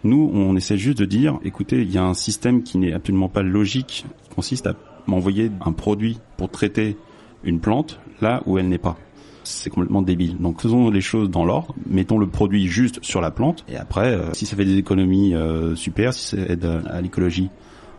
Nous, 0.04 0.32
on 0.34 0.56
essaie 0.56 0.78
juste 0.78 1.00
de 1.00 1.06
dire, 1.06 1.40
écoutez, 1.44 1.82
il 1.82 1.92
y 1.92 1.98
a 1.98 2.04
un 2.04 2.14
système 2.14 2.64
qui 2.64 2.78
n'est 2.78 2.94
absolument 2.94 3.30
pas 3.30 3.42
logique, 3.42 4.06
qui 4.24 4.36
consiste 4.36 4.68
à 4.68 4.76
m'envoyer 5.08 5.52
un 5.66 5.72
produit 5.72 6.20
pour 6.38 6.50
traiter 6.50 6.96
une 7.44 7.60
plante 7.60 8.00
là 8.22 8.42
où 8.46 8.58
elle 8.58 8.70
n'est 8.70 8.78
pas. 8.78 8.98
C'est 9.46 9.70
complètement 9.70 10.02
débile. 10.02 10.38
Donc 10.38 10.62
faisons 10.62 10.90
les 10.90 11.02
choses 11.02 11.30
dans 11.30 11.46
l'ordre, 11.46 11.74
mettons 11.88 12.18
le 12.18 12.28
produit 12.28 12.68
juste 12.68 13.00
sur 13.04 13.22
la 13.22 13.32
plante, 13.32 13.64
et 13.70 13.78
après, 13.78 14.14
euh, 14.14 14.34
si 14.34 14.46
ça 14.46 14.56
fait 14.56 14.66
des 14.66 14.78
économies, 14.78 15.34
euh, 15.36 15.76
super, 15.76 16.14
si 16.14 16.36
ça 16.36 16.38
aide 16.38 16.66
à, 16.66 16.82
à 16.90 17.02
l'écologie, 17.02 17.50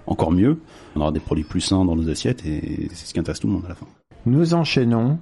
encore 0.06 0.32
mieux. 0.32 0.58
On 0.94 1.00
aura 1.00 1.12
des 1.12 1.20
produits 1.20 1.44
plus 1.44 1.60
sains 1.60 1.84
dans 1.84 1.96
nos 1.96 2.08
assiettes, 2.08 2.44
et 2.46 2.88
c'est 2.92 3.06
ce 3.06 3.14
qui 3.14 3.20
intéresse 3.20 3.40
tout 3.40 3.46
le 3.46 3.54
monde 3.54 3.64
à 3.66 3.70
la 3.70 3.74
fin. 3.74 3.86
Nous 4.26 4.54
enchaînons 4.54 5.18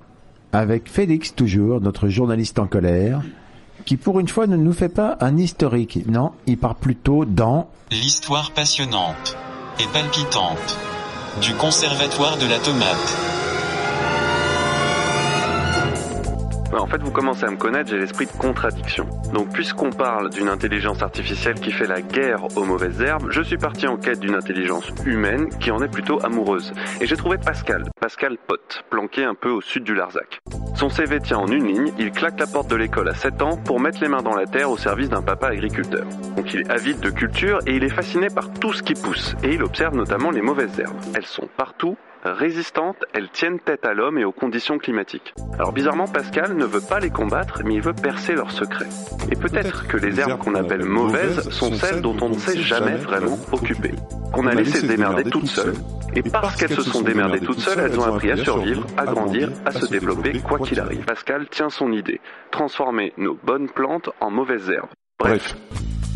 avec 0.53 0.89
Félix 0.89 1.35
toujours, 1.35 1.81
notre 1.81 2.09
journaliste 2.09 2.59
en 2.59 2.67
colère, 2.67 3.23
qui 3.85 3.97
pour 3.97 4.21
une 4.21 4.29
fois 4.29 4.47
ne 4.47 4.57
nous 4.57 4.73
fait 4.73 4.89
pas 4.89 5.19
un 5.21 5.37
historique. 5.37 6.07
Non, 6.07 6.33
il 6.47 6.57
part 6.59 6.77
plutôt 6.77 7.25
dans 7.25 7.69
L'histoire 7.91 8.53
passionnante 8.53 9.37
et 9.79 9.85
palpitante 9.93 10.79
du 11.43 11.53
conservatoire 11.55 12.39
de 12.39 12.47
la 12.47 12.59
tomate. 12.59 13.34
En 16.79 16.87
fait, 16.87 17.01
vous 17.03 17.11
commencez 17.11 17.45
à 17.45 17.51
me 17.51 17.57
connaître, 17.57 17.91
j'ai 17.91 17.99
l'esprit 17.99 18.27
de 18.27 18.33
contradiction. 18.33 19.07
Donc, 19.33 19.53
puisqu'on 19.53 19.91
parle 19.91 20.31
d'une 20.31 20.49
intelligence 20.49 21.03
artificielle 21.03 21.55
qui 21.55 21.71
fait 21.71 21.87
la 21.87 22.03
guerre 22.03 22.45
aux 22.57 22.65
mauvaises 22.65 23.01
herbes, 23.01 23.29
je 23.31 23.43
suis 23.43 23.57
parti 23.57 23.87
en 23.87 23.97
quête 23.97 24.21
d'une 24.21 24.35
intelligence 24.35 24.91
humaine 25.07 25.49
qui 25.61 25.71
en 25.71 25.81
est 25.83 25.89
plutôt 25.89 26.25
amoureuse. 26.25 26.73
Et 27.01 27.07
j'ai 27.07 27.17
trouvé 27.17 27.39
Pascal, 27.39 27.85
Pascal 28.01 28.37
Pot, 28.47 28.85
planqué 28.91 29.25
un 29.25 29.35
peu 29.35 29.51
au 29.51 29.61
sud 29.61 29.85
du 29.85 29.95
Larzac. 29.95 30.41
Son 30.75 30.89
CV 30.89 31.21
tient 31.21 31.39
en 31.39 31.47
une 31.47 31.67
ligne, 31.67 31.93
il 31.99 32.11
claque 32.11 32.41
la 32.41 32.47
porte 32.47 32.69
de 32.69 32.77
l'école 32.77 33.09
à 33.09 33.15
7 33.15 33.43
ans 33.43 33.57
pour 33.57 33.79
mettre 33.79 34.01
les 34.01 34.09
mains 34.09 34.23
dans 34.23 34.35
la 34.35 34.47
terre 34.47 34.71
au 34.71 34.77
service 34.77 35.09
d'un 35.09 35.23
papa 35.23 35.49
agriculteur. 35.49 36.05
Donc 36.37 36.53
il 36.53 36.61
est 36.63 36.71
avide 36.71 36.99
de 36.99 37.11
culture 37.11 37.61
et 37.67 37.77
il 37.77 37.85
est 37.85 37.89
fasciné 37.89 38.27
par 38.27 38.53
tout 38.53 38.73
ce 38.73 38.83
qui 38.83 38.95
pousse. 38.95 39.37
Et 39.45 39.55
il 39.55 39.63
observe 39.63 39.95
notamment 39.95 40.31
les 40.31 40.43
mauvaises 40.43 40.81
herbes. 40.81 40.99
Elles 41.15 41.27
sont 41.27 41.49
partout, 41.57 41.97
résistantes, 42.25 43.05
elles 43.13 43.29
tiennent 43.29 43.61
tête 43.61 43.85
à 43.85 43.95
l'homme 43.95 44.19
et 44.19 44.25
aux 44.25 44.33
conditions 44.33 44.79
climatiques. 44.79 45.35
Alors 45.55 45.73
bizarrement, 45.73 46.07
Pascal 46.07 46.57
ne 46.57 46.65
veut 46.65 46.81
pas 46.81 47.01
les 47.01 47.11
combattre, 47.11 47.63
mais 47.65 47.75
il 47.75 47.83
veut 47.83 47.93
percer 47.93 48.35
leurs 48.35 48.51
secrets. 48.51 48.89
Et 49.31 49.37
peut-être 49.37 49.87
que 49.87 49.97
les 49.97 50.19
herbes 50.21 50.39
qu'on 50.39 50.55
appelle 50.55 50.85
mauvaises 50.85 51.49
sont 51.51 51.73
celles 51.73 52.01
dont 52.01 52.17
on 52.21 52.31
ne 52.31 52.39
s'est 52.39 52.59
jamais 52.59 52.97
vraiment 52.97 53.39
occupé. 53.53 53.93
Qu'on 54.33 54.47
a 54.47 54.55
laissé 54.55 54.81
se 54.81 54.87
démerder 54.87 55.25
toutes 55.25 55.47
seules. 55.47 55.75
Et 56.17 56.23
parce 56.23 56.57
qu'elles 56.57 56.75
se 56.75 56.83
sont 56.83 57.03
démerdées 57.03 57.41
toutes 57.41 57.61
seules, 57.61 57.81
elles 57.81 57.99
ont 57.99 58.05
appris 58.05 58.31
à 58.31 58.37
survivre, 58.37 58.87
à 58.97 59.05
grandir, 59.05 59.51
à 59.65 59.73
se 59.73 59.87
développer, 59.87 60.41
quoi 60.41 60.59
qu'il 60.59 60.81
arrive. 60.81 61.05
Pascal 61.05 61.49
tient 61.49 61.71
son 61.71 61.93
idée. 61.93 62.21
Transformer 62.51 63.13
nos 63.17 63.35
bonnes 63.35 63.69
plantes 63.69 64.11
en 64.21 64.31
mauvaises 64.31 64.71
herbes. 64.71 64.91
Bref. 65.19 65.57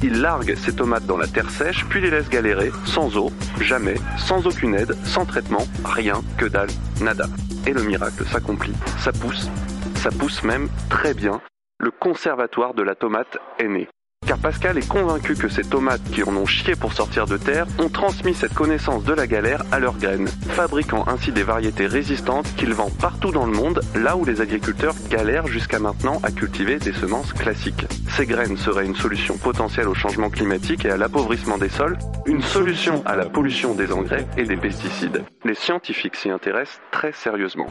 Il 0.02 0.20
largue 0.20 0.54
ses 0.54 0.76
tomates 0.76 1.06
dans 1.06 1.16
la 1.16 1.26
terre 1.26 1.50
sèche, 1.50 1.84
puis 1.88 2.00
les 2.00 2.11
laisse 2.11 2.28
galérer, 2.28 2.70
sans 2.84 3.16
eau, 3.16 3.32
jamais, 3.61 3.96
sans 4.16 4.46
aucune 4.46 4.76
aide, 4.76 4.94
sans 5.04 5.26
traitement, 5.26 5.66
rien, 5.84 6.22
que 6.37 6.46
dalle, 6.46 6.70
nada. 7.00 7.26
Et 7.66 7.72
le 7.72 7.82
miracle 7.82 8.24
s'accomplit. 8.24 8.74
Ça 8.98 9.11
pousse, 9.11 9.50
ça 9.96 10.11
pousse 10.11 10.44
même 10.44 10.68
très 10.88 11.14
bien. 11.14 11.40
Le 11.80 11.90
conservatoire 11.90 12.74
de 12.74 12.82
la 12.82 12.94
tomate 12.94 13.38
est 13.58 13.68
né. 13.68 13.88
Car 14.28 14.37
Pascal 14.37 14.76
est 14.76 14.87
convaincu 14.87 15.37
que 15.37 15.48
ces 15.48 15.62
tomates 15.62 16.02
qui 16.12 16.22
en 16.22 16.37
ont 16.37 16.44
chié 16.44 16.76
pour 16.76 16.92
sortir 16.92 17.24
de 17.24 17.38
terre 17.38 17.66
ont 17.78 17.88
transmis 17.88 18.35
cette 18.35 18.52
connaissance 18.52 19.02
de 19.04 19.14
la 19.14 19.26
galère 19.26 19.62
à 19.72 19.78
leurs 19.78 19.96
graines, 19.96 20.28
fabriquant 20.50 21.07
ainsi 21.09 21.33
des 21.33 21.44
variétés 21.44 21.87
résistantes 21.87 22.54
qu'il 22.54 22.74
vend 22.74 22.90
partout 23.00 23.31
dans 23.31 23.46
le 23.46 23.52
monde, 23.52 23.81
là 23.94 24.18
où 24.18 24.26
les 24.26 24.42
agriculteurs 24.42 24.94
galèrent 25.09 25.46
jusqu'à 25.46 25.78
maintenant 25.78 26.20
à 26.22 26.31
cultiver 26.31 26.78
des 26.78 26.92
semences 26.92 27.33
classiques. 27.33 27.87
Ces 28.11 28.26
graines 28.26 28.59
seraient 28.59 28.85
une 28.85 28.96
solution 28.96 29.38
potentielle 29.38 29.88
au 29.88 29.94
changement 29.94 30.28
climatique 30.28 30.85
et 30.85 30.90
à 30.90 30.98
l'appauvrissement 30.98 31.57
des 31.57 31.70
sols, 31.70 31.96
une 32.26 32.42
solution 32.42 33.02
à 33.07 33.16
la 33.16 33.24
pollution 33.24 33.72
des 33.74 33.90
engrais 33.92 34.26
et 34.37 34.44
des 34.44 34.59
pesticides. 34.59 35.24
Les 35.46 35.54
scientifiques 35.54 36.16
s'y 36.16 36.28
intéressent 36.28 36.83
très 36.90 37.12
sérieusement. 37.12 37.68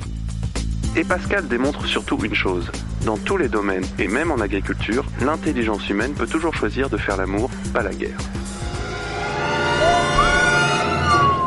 Et 0.98 1.04
Pascal 1.04 1.48
démontre 1.48 1.86
surtout 1.86 2.18
une 2.24 2.34
chose. 2.34 2.72
Dans 3.06 3.18
tous 3.18 3.38
les 3.38 3.50
domaines, 3.50 3.86
et 4.00 4.08
même 4.08 4.32
en 4.32 4.40
agriculture, 4.40 5.06
l'intelligence 5.22 5.88
humaine 5.92 6.14
peut 6.14 6.26
toujours 6.26 6.56
choisir 6.56 6.90
de 6.90 6.98
faire 6.98 7.18
l'amour, 7.18 7.52
pas 7.72 7.84
la 7.84 7.94
guerre. 7.94 8.18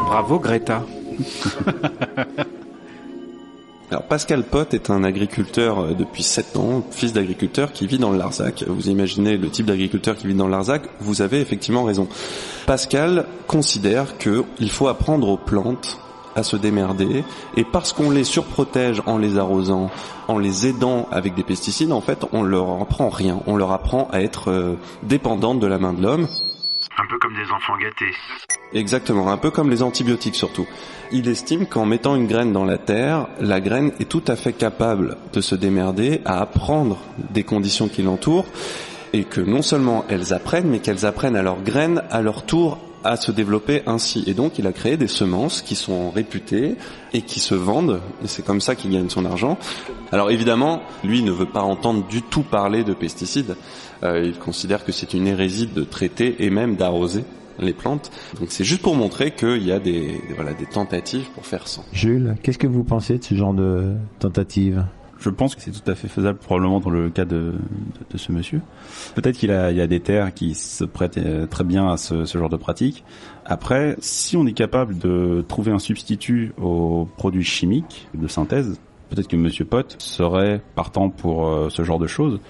Bravo 0.06 0.38
Greta. 0.38 0.86
Alors 3.90 4.04
Pascal 4.04 4.44
Pot 4.44 4.72
est 4.72 4.88
un 4.88 5.02
agriculteur 5.02 5.80
euh, 5.80 5.94
depuis 5.94 6.22
7 6.22 6.56
ans, 6.56 6.86
fils 6.92 7.12
d'agriculteur 7.12 7.72
qui 7.72 7.88
vit 7.88 7.98
dans 7.98 8.12
le 8.12 8.18
Larzac. 8.18 8.62
Vous 8.68 8.88
imaginez 8.88 9.36
le 9.36 9.50
type 9.50 9.66
d'agriculteur 9.66 10.14
qui 10.14 10.28
vit 10.28 10.34
dans 10.34 10.46
le 10.46 10.52
Larzac, 10.52 10.82
vous 11.00 11.22
avez 11.22 11.40
effectivement 11.40 11.82
raison. 11.82 12.06
Pascal 12.66 13.26
considère 13.48 14.16
qu'il 14.16 14.70
faut 14.70 14.86
apprendre 14.86 15.28
aux 15.28 15.36
plantes 15.36 15.98
à 16.34 16.42
se 16.42 16.56
démerder 16.56 17.24
et 17.56 17.64
parce 17.64 17.92
qu'on 17.92 18.10
les 18.10 18.24
surprotège 18.24 19.02
en 19.06 19.18
les 19.18 19.38
arrosant, 19.38 19.90
en 20.28 20.38
les 20.38 20.66
aidant 20.66 21.08
avec 21.10 21.34
des 21.34 21.42
pesticides, 21.42 21.92
en 21.92 22.00
fait, 22.00 22.24
on 22.32 22.42
leur 22.42 22.80
apprend 22.80 23.08
rien. 23.08 23.40
On 23.46 23.56
leur 23.56 23.72
apprend 23.72 24.08
à 24.12 24.20
être 24.20 24.50
euh, 24.50 24.74
dépendantes 25.02 25.60
de 25.60 25.66
la 25.66 25.78
main 25.78 25.92
de 25.92 26.02
l'homme. 26.02 26.28
Un 26.98 27.06
peu 27.08 27.18
comme 27.18 27.34
des 27.34 27.50
enfants 27.50 27.76
gâtés. 27.80 28.12
Exactement, 28.72 29.30
un 29.30 29.36
peu 29.36 29.50
comme 29.50 29.70
les 29.70 29.82
antibiotiques 29.82 30.34
surtout. 30.34 30.66
Il 31.12 31.28
estime 31.28 31.66
qu'en 31.66 31.86
mettant 31.86 32.14
une 32.14 32.26
graine 32.26 32.52
dans 32.52 32.64
la 32.64 32.78
terre, 32.78 33.26
la 33.40 33.60
graine 33.60 33.92
est 34.00 34.08
tout 34.08 34.22
à 34.28 34.36
fait 34.36 34.52
capable 34.52 35.16
de 35.32 35.40
se 35.40 35.54
démerder, 35.54 36.20
à 36.24 36.40
apprendre 36.40 36.98
des 37.30 37.42
conditions 37.42 37.88
qui 37.88 38.02
l'entourent, 38.02 38.46
et 39.12 39.24
que 39.24 39.40
non 39.40 39.62
seulement 39.62 40.04
elles 40.08 40.32
apprennent, 40.32 40.68
mais 40.68 40.78
qu'elles 40.78 41.06
apprennent 41.06 41.36
à 41.36 41.42
leurs 41.42 41.62
graines, 41.62 42.02
à 42.10 42.22
leur 42.22 42.44
tour, 42.44 42.78
à 43.04 43.16
se 43.16 43.32
développer 43.32 43.82
ainsi. 43.86 44.24
Et 44.26 44.34
donc 44.34 44.58
il 44.58 44.66
a 44.66 44.72
créé 44.72 44.96
des 44.96 45.08
semences 45.08 45.62
qui 45.62 45.74
sont 45.74 46.10
réputées 46.10 46.76
et 47.12 47.22
qui 47.22 47.40
se 47.40 47.54
vendent, 47.54 48.00
et 48.22 48.28
c'est 48.28 48.44
comme 48.44 48.60
ça 48.60 48.74
qu'il 48.74 48.90
gagne 48.90 49.08
son 49.08 49.24
argent. 49.24 49.58
Alors 50.12 50.30
évidemment, 50.30 50.82
lui 51.04 51.22
ne 51.22 51.32
veut 51.32 51.46
pas 51.46 51.62
entendre 51.62 52.06
du 52.06 52.22
tout 52.22 52.42
parler 52.42 52.84
de 52.84 52.94
pesticides. 52.94 53.56
Euh, 54.02 54.22
il 54.24 54.38
considère 54.38 54.84
que 54.84 54.92
c'est 54.92 55.14
une 55.14 55.26
hérésie 55.26 55.66
de 55.66 55.84
traiter 55.84 56.44
et 56.44 56.50
même 56.50 56.76
d'arroser 56.76 57.24
les 57.58 57.72
plantes. 57.72 58.10
Donc 58.38 58.48
c'est 58.50 58.64
juste 58.64 58.82
pour 58.82 58.94
montrer 58.94 59.32
qu'il 59.32 59.64
y 59.64 59.72
a 59.72 59.78
des, 59.78 60.20
voilà 60.34 60.54
des 60.54 60.66
tentatives 60.66 61.28
pour 61.34 61.46
faire 61.46 61.68
sans. 61.68 61.84
Jules, 61.92 62.36
qu'est-ce 62.42 62.58
que 62.58 62.66
vous 62.66 62.84
pensez 62.84 63.18
de 63.18 63.24
ce 63.24 63.34
genre 63.34 63.54
de 63.54 63.94
tentative? 64.18 64.84
Je 65.20 65.28
pense 65.28 65.54
que 65.54 65.60
c'est 65.60 65.70
tout 65.70 65.88
à 65.88 65.94
fait 65.94 66.08
faisable 66.08 66.38
probablement 66.38 66.80
dans 66.80 66.88
le 66.88 67.10
cas 67.10 67.26
de, 67.26 67.52
ce 68.14 68.32
monsieur. 68.32 68.62
Peut-être 69.14 69.36
qu'il 69.36 69.50
a, 69.50 69.70
y 69.70 69.82
a 69.82 69.86
des 69.86 70.00
terres 70.00 70.32
qui 70.32 70.54
se 70.54 70.82
prêtent 70.84 71.18
euh, 71.18 71.46
très 71.46 71.62
bien 71.62 71.90
à 71.90 71.98
ce, 71.98 72.24
ce 72.24 72.38
genre 72.38 72.48
de 72.48 72.56
pratique. 72.56 73.04
Après, 73.44 73.96
si 74.00 74.38
on 74.38 74.46
est 74.46 74.54
capable 74.54 74.98
de 74.98 75.44
trouver 75.46 75.72
un 75.72 75.78
substitut 75.78 76.54
aux 76.60 77.06
produits 77.18 77.44
chimiques 77.44 78.08
de 78.14 78.28
synthèse, 78.28 78.80
peut-être 79.10 79.28
que 79.28 79.36
Monsieur 79.36 79.66
Pot 79.66 79.96
serait 79.98 80.62
partant 80.74 81.10
pour 81.10 81.48
euh, 81.48 81.68
ce 81.68 81.84
genre 81.84 81.98
de 81.98 82.06
choses. 82.06 82.40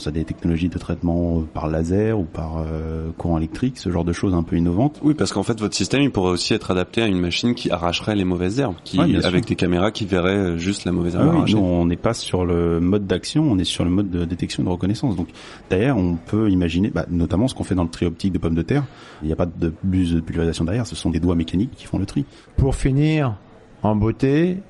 Pense 0.00 0.06
à 0.06 0.12
des 0.12 0.24
technologies 0.24 0.70
de 0.70 0.78
traitement 0.78 1.42
par 1.52 1.68
laser 1.68 2.18
ou 2.18 2.24
par 2.24 2.64
euh, 2.66 3.10
courant 3.18 3.36
électrique, 3.36 3.76
ce 3.76 3.90
genre 3.90 4.02
de 4.02 4.14
choses 4.14 4.32
un 4.32 4.42
peu 4.42 4.56
innovantes. 4.56 4.98
Oui, 5.02 5.12
parce 5.12 5.30
qu'en 5.30 5.42
fait, 5.42 5.60
votre 5.60 5.74
système, 5.76 6.00
il 6.00 6.10
pourrait 6.10 6.30
aussi 6.30 6.54
être 6.54 6.70
adapté 6.70 7.02
à 7.02 7.06
une 7.06 7.20
machine 7.20 7.54
qui 7.54 7.70
arracherait 7.70 8.16
les 8.16 8.24
mauvaises 8.24 8.60
herbes, 8.60 8.76
qui, 8.82 8.98
Ouais, 8.98 9.26
avec 9.26 9.44
des 9.44 9.56
caméras 9.56 9.90
qui 9.90 10.06
verraient 10.06 10.30
euh, 10.52 10.56
juste 10.56 10.86
la 10.86 10.92
mauvaise 10.92 11.16
Ah 11.16 11.20
herbe 11.20 11.30
oui, 11.32 11.36
arrachée. 11.36 11.54
nous, 11.54 11.60
on 11.60 11.84
n'est 11.84 11.98
pas 11.98 12.14
sur 12.14 12.46
le 12.46 12.80
mode 12.80 13.06
d'action, 13.06 13.42
on 13.42 13.58
est 13.58 13.64
sur 13.64 13.84
le 13.84 13.90
mode 13.90 14.08
de 14.08 14.24
détection 14.24 14.62
et 14.62 14.64
de 14.64 14.70
reconnaissance. 14.70 15.16
Donc, 15.16 15.28
d'ailleurs, 15.68 15.98
on 15.98 16.14
peut 16.16 16.48
imaginer, 16.50 16.88
bah, 16.88 17.04
notamment 17.10 17.46
ce 17.46 17.54
qu'on 17.54 17.64
fait 17.64 17.74
dans 17.74 17.84
le 17.84 17.90
tri 17.90 18.06
optique 18.06 18.32
de 18.32 18.38
pommes 18.38 18.54
de 18.54 18.62
terre. 18.62 18.84
Il 19.20 19.26
n'y 19.26 19.34
a 19.34 19.36
pas 19.36 19.44
de 19.44 19.70
buse 19.84 20.14
de 20.14 20.20
pulvérisation 20.20 20.64
derrière, 20.64 20.86
ce 20.86 20.96
sont 20.96 21.10
des 21.10 21.20
doigts 21.20 21.34
mécaniques 21.34 21.72
qui 21.76 21.84
font 21.84 21.98
le 21.98 22.06
tri. 22.06 22.24
Pour 22.56 22.74
finir, 22.74 23.34
en 23.82 23.94
beauté, 23.96 24.60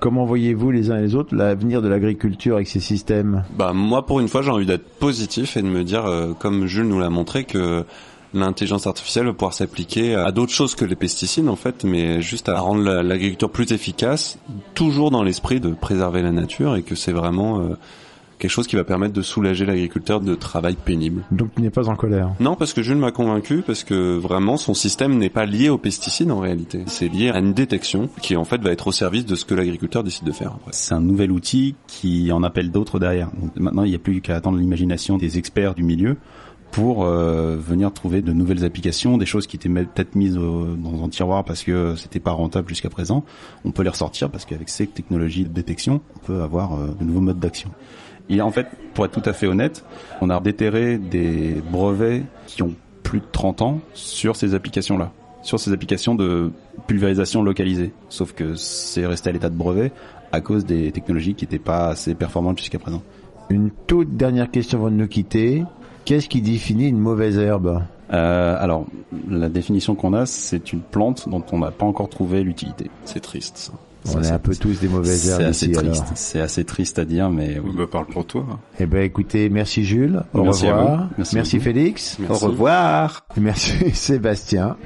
comment 0.00 0.24
voyez-vous 0.24 0.70
les 0.70 0.90
uns 0.90 0.98
et 0.98 1.02
les 1.02 1.14
autres 1.14 1.34
l'avenir 1.34 1.82
de 1.82 1.88
l'agriculture 1.88 2.56
avec 2.56 2.68
ces 2.68 2.80
systèmes 2.80 3.44
Bah 3.56 3.72
moi 3.72 4.04
pour 4.06 4.20
une 4.20 4.28
fois 4.28 4.42
j'ai 4.42 4.50
envie 4.50 4.66
d'être 4.66 4.86
positif 4.98 5.56
et 5.56 5.62
de 5.62 5.68
me 5.68 5.84
dire 5.84 6.04
euh, 6.06 6.32
comme 6.38 6.66
Jules 6.66 6.86
nous 6.88 6.98
l'a 7.00 7.10
montré 7.10 7.44
que 7.44 7.84
l'intelligence 8.34 8.86
artificielle 8.86 9.26
va 9.26 9.32
pouvoir 9.32 9.54
s'appliquer 9.54 10.14
à 10.14 10.32
d'autres 10.32 10.52
choses 10.52 10.74
que 10.74 10.84
les 10.84 10.96
pesticides 10.96 11.48
en 11.48 11.56
fait 11.56 11.84
mais 11.84 12.20
juste 12.20 12.48
à 12.48 12.58
rendre 12.60 12.82
la- 12.82 13.02
l'agriculture 13.02 13.50
plus 13.50 13.72
efficace 13.72 14.38
toujours 14.74 15.10
dans 15.10 15.22
l'esprit 15.22 15.60
de 15.60 15.70
préserver 15.70 16.22
la 16.22 16.32
nature 16.32 16.76
et 16.76 16.82
que 16.82 16.94
c'est 16.94 17.12
vraiment 17.12 17.60
euh, 17.60 17.76
quelque 18.38 18.50
chose 18.50 18.66
qui 18.66 18.76
va 18.76 18.84
permettre 18.84 19.12
de 19.14 19.22
soulager 19.22 19.64
l'agriculteur 19.64 20.20
de 20.20 20.34
travail 20.34 20.76
pénible. 20.76 21.22
Donc 21.30 21.50
tu 21.56 21.62
n'es 21.62 21.70
pas 21.70 21.88
en 21.88 21.96
colère. 21.96 22.30
Non, 22.40 22.54
parce 22.54 22.72
que 22.72 22.82
Jules 22.82 22.96
m'a 22.98 23.12
convaincu, 23.12 23.62
parce 23.66 23.82
que 23.84 24.16
vraiment 24.16 24.56
son 24.56 24.74
système 24.74 25.16
n'est 25.18 25.30
pas 25.30 25.46
lié 25.46 25.68
aux 25.68 25.78
pesticides 25.78 26.30
en 26.30 26.38
réalité. 26.40 26.82
C'est 26.86 27.08
lié 27.08 27.30
à 27.30 27.38
une 27.38 27.52
détection 27.54 28.08
qui 28.20 28.36
en 28.36 28.44
fait 28.44 28.60
va 28.60 28.70
être 28.72 28.86
au 28.88 28.92
service 28.92 29.24
de 29.26 29.34
ce 29.34 29.44
que 29.44 29.54
l'agriculteur 29.54 30.04
décide 30.04 30.24
de 30.26 30.32
faire. 30.32 30.52
C'est 30.70 30.94
un 30.94 31.00
nouvel 31.00 31.32
outil 31.32 31.74
qui 31.86 32.30
en 32.32 32.42
appelle 32.42 32.70
d'autres 32.70 32.98
derrière. 32.98 33.30
Donc, 33.40 33.56
maintenant, 33.56 33.84
il 33.84 33.90
n'y 33.90 33.96
a 33.96 33.98
plus 33.98 34.20
qu'à 34.20 34.36
attendre 34.36 34.58
l'imagination 34.58 35.16
des 35.18 35.38
experts 35.38 35.74
du 35.74 35.82
milieu 35.82 36.16
pour 36.72 37.04
euh, 37.04 37.56
venir 37.56 37.92
trouver 37.92 38.20
de 38.22 38.32
nouvelles 38.32 38.64
applications, 38.64 39.16
des 39.16 39.24
choses 39.24 39.46
qui 39.46 39.56
étaient 39.56 39.68
peut-être 39.68 40.14
mises 40.14 40.36
au- 40.36 40.66
dans 40.74 41.04
un 41.04 41.08
tiroir 41.08 41.44
parce 41.44 41.62
que 41.62 41.94
c'était 41.96 42.20
pas 42.20 42.32
rentable 42.32 42.68
jusqu'à 42.68 42.90
présent. 42.90 43.24
On 43.64 43.70
peut 43.70 43.82
les 43.82 43.88
ressortir 43.88 44.30
parce 44.30 44.44
qu'avec 44.44 44.68
ces 44.68 44.86
technologies 44.86 45.44
de 45.44 45.48
détection, 45.48 46.00
on 46.16 46.18
peut 46.26 46.42
avoir 46.42 46.74
euh, 46.74 46.88
de 47.00 47.04
nouveaux 47.04 47.20
modes 47.20 47.38
d'action. 47.38 47.70
Et 48.28 48.40
en 48.40 48.50
fait, 48.50 48.66
pour 48.94 49.04
être 49.04 49.20
tout 49.20 49.28
à 49.28 49.32
fait 49.32 49.46
honnête, 49.46 49.84
on 50.20 50.30
a 50.30 50.40
déterré 50.40 50.98
des 50.98 51.62
brevets 51.70 52.24
qui 52.46 52.62
ont 52.62 52.74
plus 53.02 53.20
de 53.20 53.26
30 53.30 53.62
ans 53.62 53.80
sur 53.94 54.34
ces 54.34 54.54
applications-là, 54.54 55.12
sur 55.42 55.60
ces 55.60 55.72
applications 55.72 56.14
de 56.14 56.50
pulvérisation 56.86 57.42
localisée. 57.42 57.92
Sauf 58.08 58.32
que 58.32 58.56
c'est 58.56 59.06
resté 59.06 59.30
à 59.30 59.32
l'état 59.32 59.48
de 59.48 59.54
brevet 59.54 59.92
à 60.32 60.40
cause 60.40 60.64
des 60.64 60.90
technologies 60.90 61.34
qui 61.34 61.44
n'étaient 61.44 61.58
pas 61.58 61.88
assez 61.88 62.14
performantes 62.14 62.58
jusqu'à 62.58 62.78
présent. 62.78 63.02
Une 63.48 63.70
toute 63.86 64.16
dernière 64.16 64.50
question 64.50 64.78
avant 64.78 64.90
de 64.90 64.96
nous 64.96 65.06
quitter. 65.06 65.62
Qu'est-ce 66.04 66.28
qui 66.28 66.40
définit 66.40 66.88
une 66.88 66.98
mauvaise 66.98 67.38
herbe? 67.38 67.82
Euh, 68.12 68.56
alors, 68.58 68.86
la 69.28 69.48
définition 69.48 69.94
qu'on 69.94 70.12
a, 70.14 70.26
c'est 70.26 70.72
une 70.72 70.80
plante 70.80 71.28
dont 71.28 71.44
on 71.52 71.58
n'a 71.58 71.70
pas 71.70 71.86
encore 71.86 72.08
trouvé 72.08 72.42
l'utilité. 72.42 72.90
C'est 73.04 73.20
triste. 73.20 73.56
Ça. 73.56 73.72
On 74.14 74.22
est 74.22 74.30
un 74.30 74.38
peu 74.38 74.54
tous 74.54 74.78
des 74.80 74.88
mauvaises 74.88 75.22
C'est 75.22 75.30
herbes 75.42 75.50
assez 75.50 75.66
ici. 75.66 76.02
C'est 76.14 76.40
assez 76.40 76.64
triste 76.64 76.98
à 76.98 77.04
dire, 77.04 77.30
mais 77.30 77.58
oui. 77.58 77.74
Me 77.74 77.86
parle 77.86 78.06
pour 78.06 78.26
toi. 78.26 78.44
Eh 78.78 78.86
ben 78.86 79.02
écoutez, 79.02 79.48
merci 79.48 79.84
Jules. 79.84 80.22
Au 80.34 80.42
Merci 80.42 80.66
à 80.66 80.76
revoir. 80.76 81.08
vous. 81.18 81.24
Merci. 81.34 81.60
Félix. 81.60 82.18
Merci. 82.18 82.44
Au 82.44 82.48
revoir. 82.48 83.26
Et 83.36 83.40
merci 83.40 83.72
Sébastien. 83.94 84.76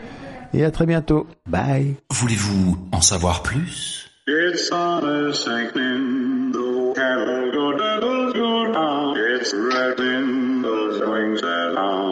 Et 0.55 0.65
à 0.65 0.71
très 0.71 0.87
bientôt. 0.87 1.27
Bye. 1.49 1.97
Voulez-vous 2.11 2.77
en 2.93 3.01
savoir 3.01 3.43
plus? 3.43 4.07
It's 4.27 4.69
summer 4.69 5.33
sinking, 5.35 6.53
the 6.53 6.95
cattle 6.95 7.51
go 7.53 7.73
down. 7.77 9.17
It's 9.17 9.53
rattling 9.55 10.63
those 10.63 11.01
wings 11.01 11.43
along, 11.43 12.10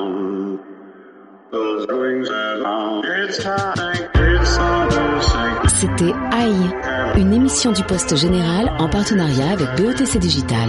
C'était 5.68 6.12
Aïe, 6.32 6.70
une 7.16 7.32
émission 7.32 7.72
du 7.72 7.82
Poste 7.84 8.16
Général 8.16 8.70
en 8.78 8.88
partenariat 8.88 9.52
avec 9.52 9.68
BETC 9.76 10.18
Digital. 10.18 10.68